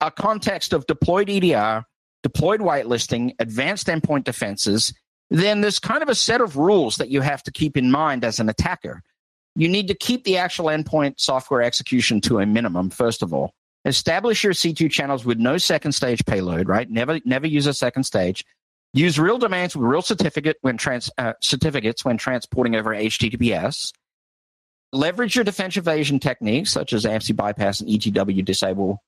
[0.00, 1.84] a context of deployed EDR,
[2.22, 4.94] deployed whitelisting, advanced endpoint defenses,
[5.30, 8.24] then there's kind of a set of rules that you have to keep in mind
[8.24, 9.02] as an attacker.
[9.56, 13.52] You need to keep the actual endpoint software execution to a minimum, first of all.
[13.84, 16.88] Establish your C2 channels with no second stage payload, right?
[16.88, 18.44] Never, never use a second stage.
[18.92, 23.92] Use real domains with real certificate when trans, uh, certificates when transporting over HTTPS.
[24.92, 29.02] Leverage your defense evasion techniques such as AMSI bypass and ETW disable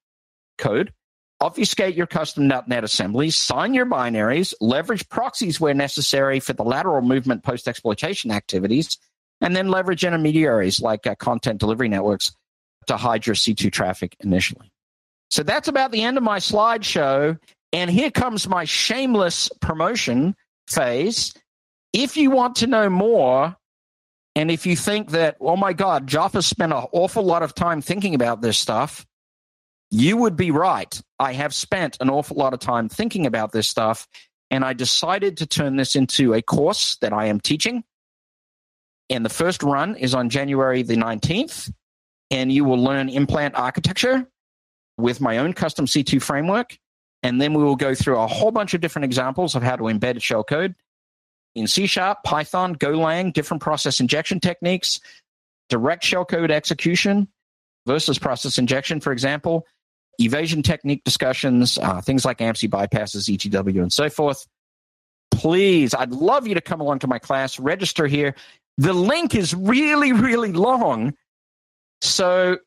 [0.58, 0.92] code.
[1.40, 3.36] Obfuscate your custom .NET assemblies.
[3.36, 4.52] Sign your binaries.
[4.60, 8.98] Leverage proxies where necessary for the lateral movement post exploitation activities.
[9.40, 12.32] And then leverage intermediaries like uh, content delivery networks
[12.88, 14.72] to hide your C2 traffic initially.
[15.30, 17.38] So that's about the end of my slideshow.
[17.72, 20.34] And here comes my shameless promotion
[20.68, 21.34] phase.
[21.92, 23.56] If you want to know more,
[24.34, 27.80] and if you think that, oh my God, Jaffa spent an awful lot of time
[27.80, 29.06] thinking about this stuff,
[29.90, 31.00] you would be right.
[31.18, 34.06] I have spent an awful lot of time thinking about this stuff,
[34.50, 37.84] and I decided to turn this into a course that I am teaching.
[39.10, 41.72] And the first run is on January the 19th,
[42.30, 44.28] and you will learn implant architecture
[44.98, 46.78] with my own custom C2 framework.
[47.22, 49.84] And then we will go through a whole bunch of different examples of how to
[49.84, 50.74] embed shellcode
[51.54, 55.00] in C Sharp, Python, Golang, different process injection techniques,
[55.68, 57.28] direct shellcode execution
[57.86, 59.66] versus process injection, for example,
[60.18, 64.46] evasion technique discussions, uh, things like AMSI bypasses, ETW, and so forth.
[65.30, 68.34] Please, I'd love you to come along to my class, register here.
[68.76, 71.14] The link is really, really long.
[72.00, 72.58] So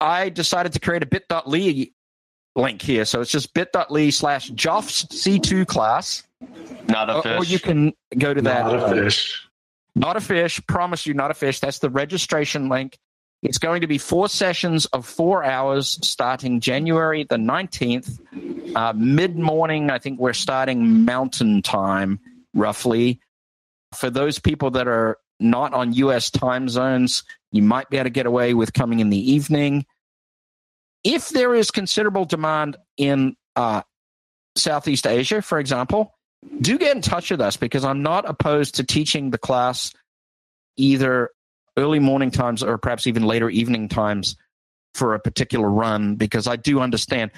[0.00, 1.92] I decided to create a bit.ly
[2.56, 3.04] link here.
[3.04, 6.24] So it's just bit.ly slash Joff's C2 class.
[6.88, 7.38] Not a fish.
[7.38, 8.66] Or you can go to that.
[8.66, 9.48] Not a fish.
[9.94, 10.60] not a fish.
[10.66, 11.60] Promise you, not a fish.
[11.60, 12.98] That's the registration link.
[13.42, 18.76] It's going to be four sessions of four hours starting January the 19th.
[18.76, 22.20] Uh, Mid morning, I think we're starting mountain time
[22.52, 23.20] roughly.
[23.94, 28.10] For those people that are not on US time zones, you might be able to
[28.10, 29.86] get away with coming in the evening.
[31.04, 33.82] If there is considerable demand in uh,
[34.56, 36.14] Southeast Asia, for example,
[36.60, 39.92] do get in touch with us because I'm not opposed to teaching the class
[40.76, 41.30] either
[41.76, 44.36] early morning times or perhaps even later evening times
[44.94, 47.30] for a particular run because I do understand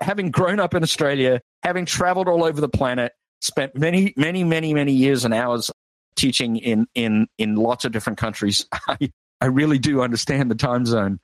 [0.00, 4.74] having grown up in Australia, having traveled all over the planet, spent many, many, many,
[4.74, 5.70] many years and hours
[6.16, 8.66] teaching in in in lots of different countries.
[8.88, 9.10] I,
[9.40, 11.20] I really do understand the time zone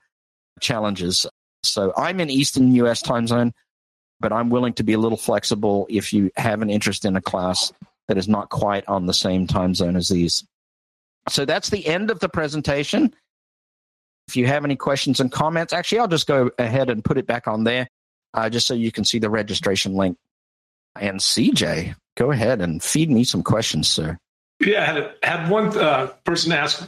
[0.59, 1.25] challenges.
[1.63, 3.53] So I'm in Eastern US time zone,
[4.19, 7.21] but I'm willing to be a little flexible if you have an interest in a
[7.21, 7.71] class
[8.07, 10.43] that is not quite on the same time zone as these.
[11.29, 13.13] So that's the end of the presentation.
[14.27, 17.27] If you have any questions and comments, actually, I'll just go ahead and put it
[17.27, 17.87] back on there
[18.33, 20.17] uh, just so you can see the registration link.
[20.95, 24.17] And CJ, go ahead and feed me some questions, sir.
[24.59, 26.87] Yeah, I had, had one uh, person ask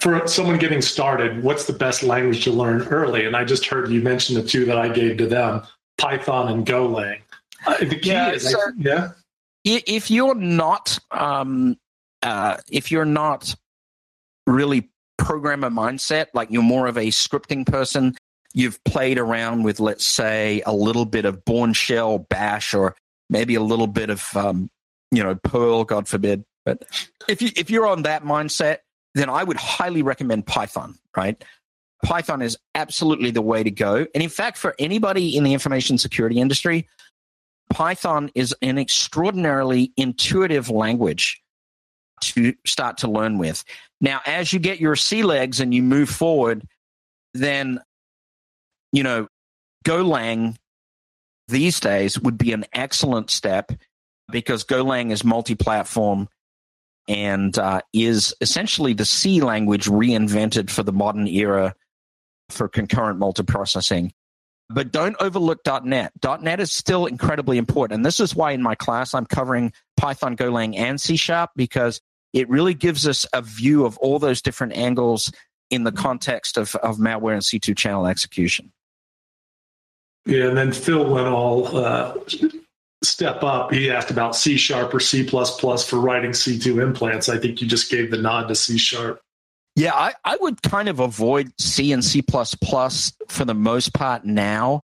[0.00, 3.24] for someone getting started, what's the best language to learn early?
[3.26, 5.62] And I just heard you mention the two that I gave to them
[5.98, 7.20] Python and Golang.
[7.66, 9.10] Uh, the key Yeah, is, so- yeah.
[9.64, 11.76] If you're not um,
[12.22, 13.54] uh, if you're not
[14.46, 14.88] really
[15.18, 18.16] programmer mindset like you're more of a scripting person
[18.54, 22.94] you've played around with let's say a little bit of born shell bash or
[23.28, 24.70] maybe a little bit of um,
[25.10, 26.82] you know perl god forbid but
[27.28, 28.78] if you if you're on that mindset
[29.18, 31.44] then i would highly recommend python right
[32.04, 35.98] python is absolutely the way to go and in fact for anybody in the information
[35.98, 36.86] security industry
[37.70, 41.42] Python is an extraordinarily intuitive language
[42.20, 43.64] to start to learn with.
[44.00, 46.66] Now, as you get your sea legs and you move forward,
[47.34, 47.80] then,
[48.92, 49.28] you know,
[49.84, 50.56] Golang
[51.48, 53.72] these days would be an excellent step
[54.30, 56.28] because Golang is multi platform
[57.08, 61.74] and uh, is essentially the C language reinvented for the modern era
[62.50, 64.10] for concurrent multiprocessing
[64.70, 66.12] but don't overlook .NET.
[66.40, 70.36] .NET is still incredibly important, and this is why in my class I'm covering Python,
[70.36, 72.00] Golang, and C Sharp because
[72.32, 75.32] it really gives us a view of all those different angles
[75.70, 78.72] in the context of, of malware and C2 channel execution.
[80.26, 82.14] Yeah, and then Phil went all uh,
[83.08, 83.72] step up.
[83.72, 87.28] He asked about C sharp or C for writing C2 implants.
[87.28, 89.20] I think you just gave the nod to C sharp.
[89.76, 92.22] Yeah, I, I would kind of avoid C and C
[93.28, 94.82] for the most part now.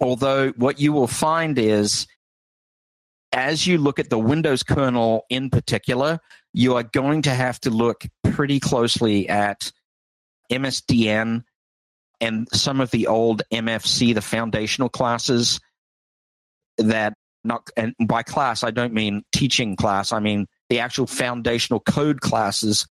[0.00, 2.06] Although what you will find is
[3.32, 6.20] as you look at the Windows kernel in particular,
[6.52, 9.72] you are going to have to look pretty closely at
[10.50, 11.44] MSDN
[12.20, 15.60] and some of the old MFC, the foundational classes
[16.78, 17.14] that
[17.44, 22.20] not and by class I don't mean teaching class, I mean the actual foundational code
[22.20, 22.86] classes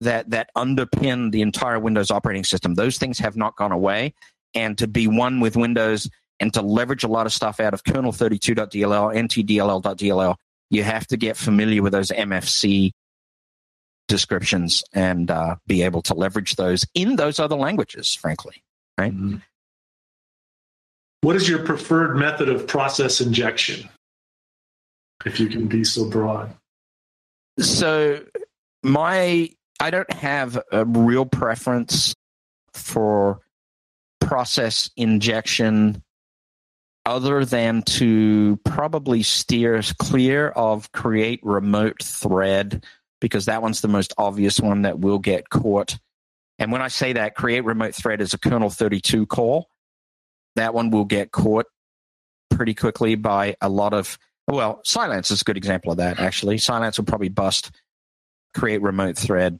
[0.00, 2.74] that that underpin the entire Windows operating system.
[2.74, 4.14] Those things have not gone away,
[4.54, 6.08] and to be one with Windows
[6.40, 10.34] and to leverage a lot of stuff out of kernel32.dll, ntdll.dll,
[10.70, 12.90] you have to get familiar with those MFC
[14.08, 18.14] descriptions and uh, be able to leverage those in those other languages.
[18.14, 18.62] Frankly,
[18.98, 19.12] right?
[21.22, 23.88] What is your preferred method of process injection?
[25.24, 26.52] If you can be so broad.
[27.60, 28.24] So
[28.82, 29.50] my
[29.80, 32.14] I don't have a real preference
[32.74, 33.40] for
[34.20, 36.02] process injection
[37.04, 42.84] other than to probably steer clear of create remote thread
[43.20, 45.98] because that one's the most obvious one that will get caught.
[46.58, 49.68] And when I say that, create remote thread is a kernel 32 call.
[50.56, 51.66] That one will get caught
[52.50, 56.58] pretty quickly by a lot of, well, Silence is a good example of that, actually.
[56.58, 57.70] Silence will probably bust
[58.54, 59.58] create remote thread.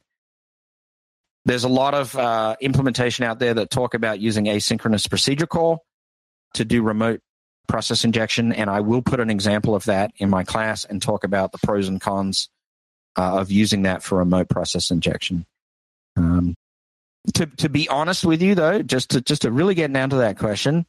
[1.44, 5.84] There's a lot of uh, implementation out there that talk about using asynchronous procedure call
[6.54, 7.20] to do remote
[7.68, 11.24] process injection, and I will put an example of that in my class and talk
[11.24, 12.48] about the pros and cons
[13.16, 15.46] uh, of using that for remote process injection.
[16.16, 16.54] Um,
[17.34, 20.16] to to be honest with you, though, just to just to really get down to
[20.16, 20.86] that question,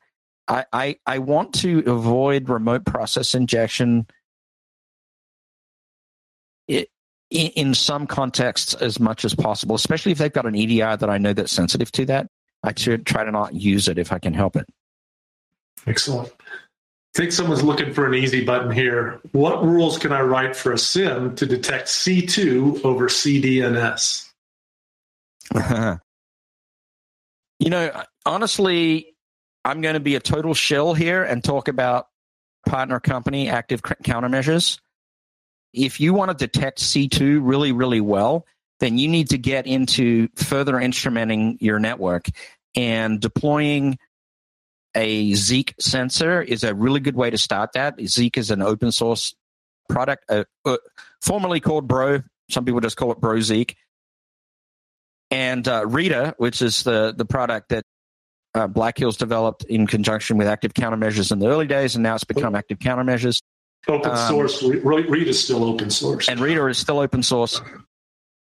[0.47, 4.07] I I, I want to avoid remote process injection.
[6.67, 6.89] It,
[7.29, 11.09] in, in some contexts as much as possible, especially if they've got an EDR that
[11.09, 12.27] I know that's sensitive to that.
[12.63, 14.65] I should try to not use it if I can help it.
[15.85, 16.31] Excellent.
[17.15, 19.19] I think someone's looking for an easy button here.
[19.33, 24.29] What rules can I write for a SIM to detect C2 over CDNS?
[27.59, 29.15] you know, honestly,
[29.65, 32.07] I'm going to be a total shill here and talk about
[32.67, 34.79] partner company active countermeasures.
[35.73, 38.45] If you want to detect C2 really, really well,
[38.79, 42.27] then you need to get into further instrumenting your network
[42.75, 43.97] and deploying
[44.95, 47.99] a Zeek sensor is a really good way to start that.
[48.05, 49.35] Zeek is an open source
[49.89, 50.77] product, uh, uh,
[51.21, 52.23] formerly called Bro.
[52.49, 53.75] Some people just call it Brozeek.
[55.33, 57.83] And uh, Rita, which is the the product that
[58.53, 62.15] uh, Black Hills developed in conjunction with Active Countermeasures in the early days, and now
[62.15, 63.41] it's become Active Countermeasures.
[63.87, 64.63] Open Um, source.
[64.63, 66.29] Re- is still open source.
[66.29, 67.59] and Rita is still open source,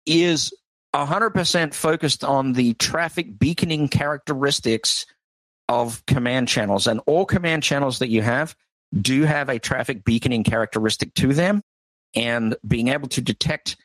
[0.06, 0.52] is
[0.94, 5.06] 100% focused on the traffic beaconing characteristics
[5.68, 6.86] of command channels.
[6.88, 8.56] And all command channels that you have
[9.00, 11.62] do have a traffic beaconing characteristic to them.
[12.16, 13.76] And being able to detect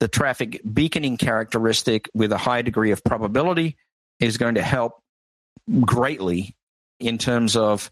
[0.00, 3.76] the traffic beaconing characteristic with a high degree of probability
[4.20, 5.02] is going to help
[5.80, 6.54] greatly
[7.00, 7.90] in terms of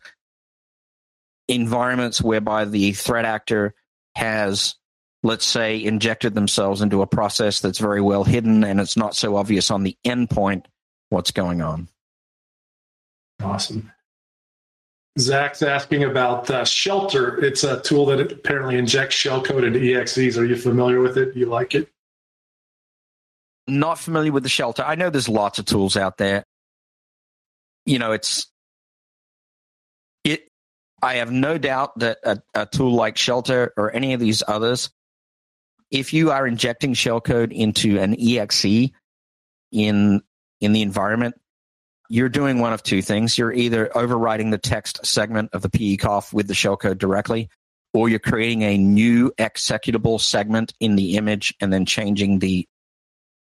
[1.48, 3.74] environments whereby the threat actor
[4.14, 4.74] has,
[5.22, 9.36] let's say, injected themselves into a process that's very well hidden and it's not so
[9.36, 10.64] obvious on the endpoint
[11.10, 11.88] what's going on.
[13.42, 13.90] Awesome.
[15.18, 17.42] Zach's asking about uh, Shellter.
[17.42, 20.38] It's a tool that apparently injects shellcode into EXEs.
[20.38, 21.36] Are you familiar with it?
[21.36, 21.88] You like it?
[23.68, 24.84] Not familiar with the Shellter.
[24.84, 26.44] I know there's lots of tools out there.
[27.84, 28.50] You know, it's
[30.24, 30.48] it.
[31.02, 34.90] I have no doubt that a, a tool like Shellter or any of these others,
[35.90, 38.90] if you are injecting shellcode into an exe
[39.72, 40.22] in
[40.60, 41.34] in the environment,
[42.12, 43.38] you're doing one of two things.
[43.38, 47.48] You're either overwriting the text segment of the PE PECOFF with the shellcode directly,
[47.94, 52.68] or you're creating a new executable segment in the image and then changing the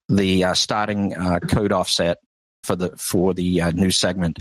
[0.07, 2.19] the uh, starting uh, code offset
[2.63, 4.39] for the for the uh, new segment.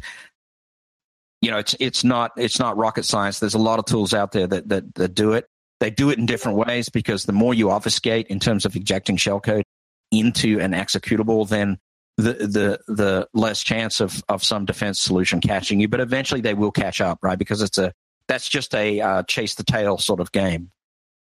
[1.41, 3.41] You know, it's it's not it's not rocket science.
[3.41, 5.47] There's a lot of tools out there that that, that do it.
[5.81, 9.17] They do it in different ways because the more you obfuscate in terms of injecting
[9.17, 9.65] shellcode
[10.13, 11.81] into an executable, then
[12.23, 15.89] the the the less chance of of some defense solution catching you.
[15.89, 17.39] But eventually they will catch up, right?
[17.39, 17.93] Because it's a
[18.29, 20.71] that's just a uh, chase the tail sort of game.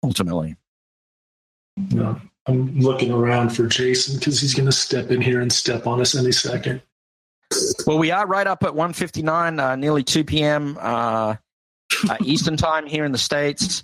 [0.04, 0.56] Ultimately,
[1.92, 2.20] No.
[2.48, 6.02] I'm looking around for Jason because he's going to step in here and step on
[6.02, 6.82] us any second.
[7.86, 10.78] well, we are right up at 1:59, uh, nearly 2 p.m.
[10.80, 11.36] Uh,
[12.10, 13.84] uh, Eastern time here in the states.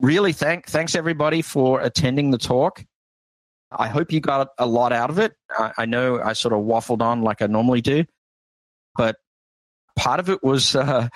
[0.00, 2.84] Really, thank thanks everybody for attending the talk.
[3.72, 5.34] I hope you got a lot out of it.
[5.50, 8.04] I, I know I sort of waffled on like I normally do,
[8.96, 9.16] but
[9.96, 11.08] part of it was uh,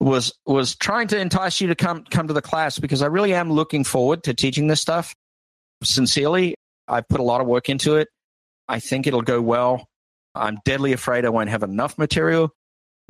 [0.00, 3.34] was was trying to entice you to come come to the class because I really
[3.34, 5.14] am looking forward to teaching this stuff.
[5.82, 6.54] Sincerely,
[6.86, 8.08] I've put a lot of work into it.
[8.68, 9.88] I think it'll go well.
[10.34, 12.50] I'm deadly afraid I won't have enough material,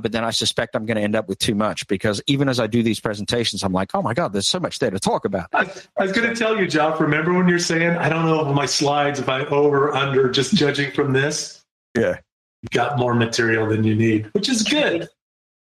[0.03, 2.61] but then I suspect I'm going to end up with too much because even as
[2.61, 5.24] I do these presentations, I'm like, oh my God, there's so much there to talk
[5.24, 5.48] about.
[5.53, 8.46] I, I was going to tell you, Joff, remember when you're saying, I don't know
[8.46, 11.64] if my slides, if I over or under, just judging from this?
[11.96, 12.18] Yeah.
[12.62, 15.09] You got more material than you need, which is good.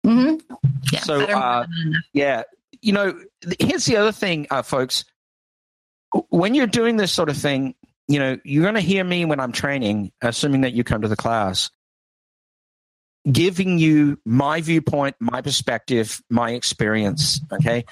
[0.06, 0.56] Mm-hmm.
[0.92, 1.66] Yeah, So, uh.
[2.14, 2.44] Yeah.
[2.82, 3.20] You know,
[3.60, 5.06] here's the other thing, uh, folks.
[6.30, 7.76] When you're doing this sort of thing,
[8.08, 11.08] you know, you're going to hear me when I'm training, assuming that you come to
[11.08, 11.72] the class,
[13.32, 17.42] giving you my viewpoint, my perspective, my experience.
[17.52, 17.86] Okay.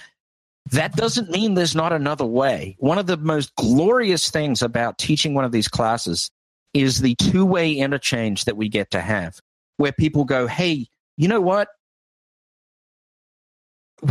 [0.71, 2.77] That doesn't mean there's not another way.
[2.79, 6.29] One of the most glorious things about teaching one of these classes
[6.73, 9.39] is the two way interchange that we get to have,
[9.77, 11.67] where people go, Hey, you know what?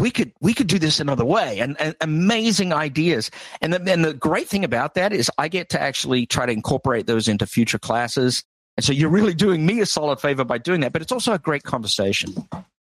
[0.01, 4.15] we could we could do this another way and, and amazing ideas and and the
[4.15, 7.79] great thing about that is i get to actually try to incorporate those into future
[7.79, 8.43] classes
[8.77, 11.33] and so you're really doing me a solid favor by doing that but it's also
[11.33, 12.35] a great conversation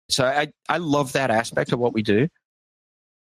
[0.09, 2.27] so i i love that aspect of what we do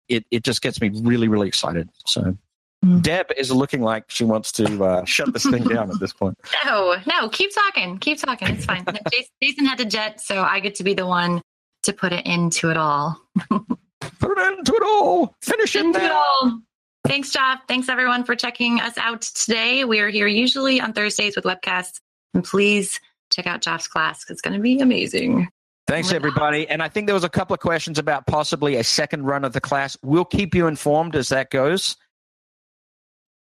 [0.09, 2.37] it it just gets me really really excited so
[2.83, 3.01] Mm.
[3.01, 6.37] deb is looking like she wants to uh, shut this thing down at this point
[6.65, 7.97] No, no, keep talking.
[7.97, 8.49] Keep talking.
[8.49, 8.85] It's fine.
[9.11, 11.41] Jason, Jason had to jet, so I get to be the one
[11.83, 13.19] to put it into it all.
[13.49, 16.15] put it into it all finish it Into it now.
[16.41, 16.59] all.
[17.07, 17.61] Thanks, Jeff.
[17.67, 19.85] Thanks, everyone, for checking us out today.
[19.85, 22.01] We are here usually on Thursdays with webcasts.
[22.35, 22.99] And please
[23.33, 24.23] check out Jeff's class.
[24.23, 25.47] 'cause It's going to be amazing.
[25.87, 26.67] Thanks, everybody.
[26.67, 29.53] And I think there was a couple of questions about possibly a second run of
[29.53, 29.95] the class.
[30.03, 31.95] We'll keep you informed as that goes.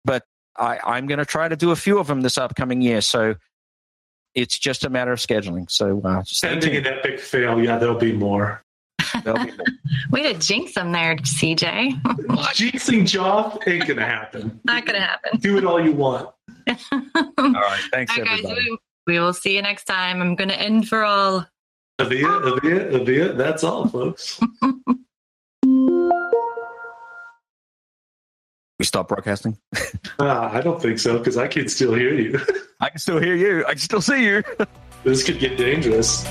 [0.04, 0.24] But
[0.56, 3.00] I, I'm going to try to do a few of them this upcoming year.
[3.00, 3.36] So
[4.34, 5.70] it's just a matter of scheduling.
[5.70, 6.96] So uh, stay Pending an tuned.
[6.98, 8.62] epic fail, yeah, there'll be more.
[9.24, 9.66] There'll be more.
[10.10, 12.02] Way to jinx them there, CJ.
[12.02, 14.60] Jinxing Joff ain't going to happen.
[14.64, 15.38] Not going to happen.
[15.40, 16.28] Do it all you want.
[16.68, 16.74] All
[17.38, 17.80] right.
[17.92, 18.70] Thanks, All right, guys, everybody.
[18.70, 18.78] we,
[19.14, 20.20] we will see you next time.
[20.20, 21.46] I'm going to end for all.
[21.98, 24.40] Avia, Avia, Avia, that's all, folks.
[28.78, 29.58] We stop broadcasting.
[30.18, 32.40] Ah, I don't think so because I can still hear you.
[32.80, 33.64] I can still hear you.
[33.66, 34.42] I can still see you.
[35.04, 36.26] this could get dangerous.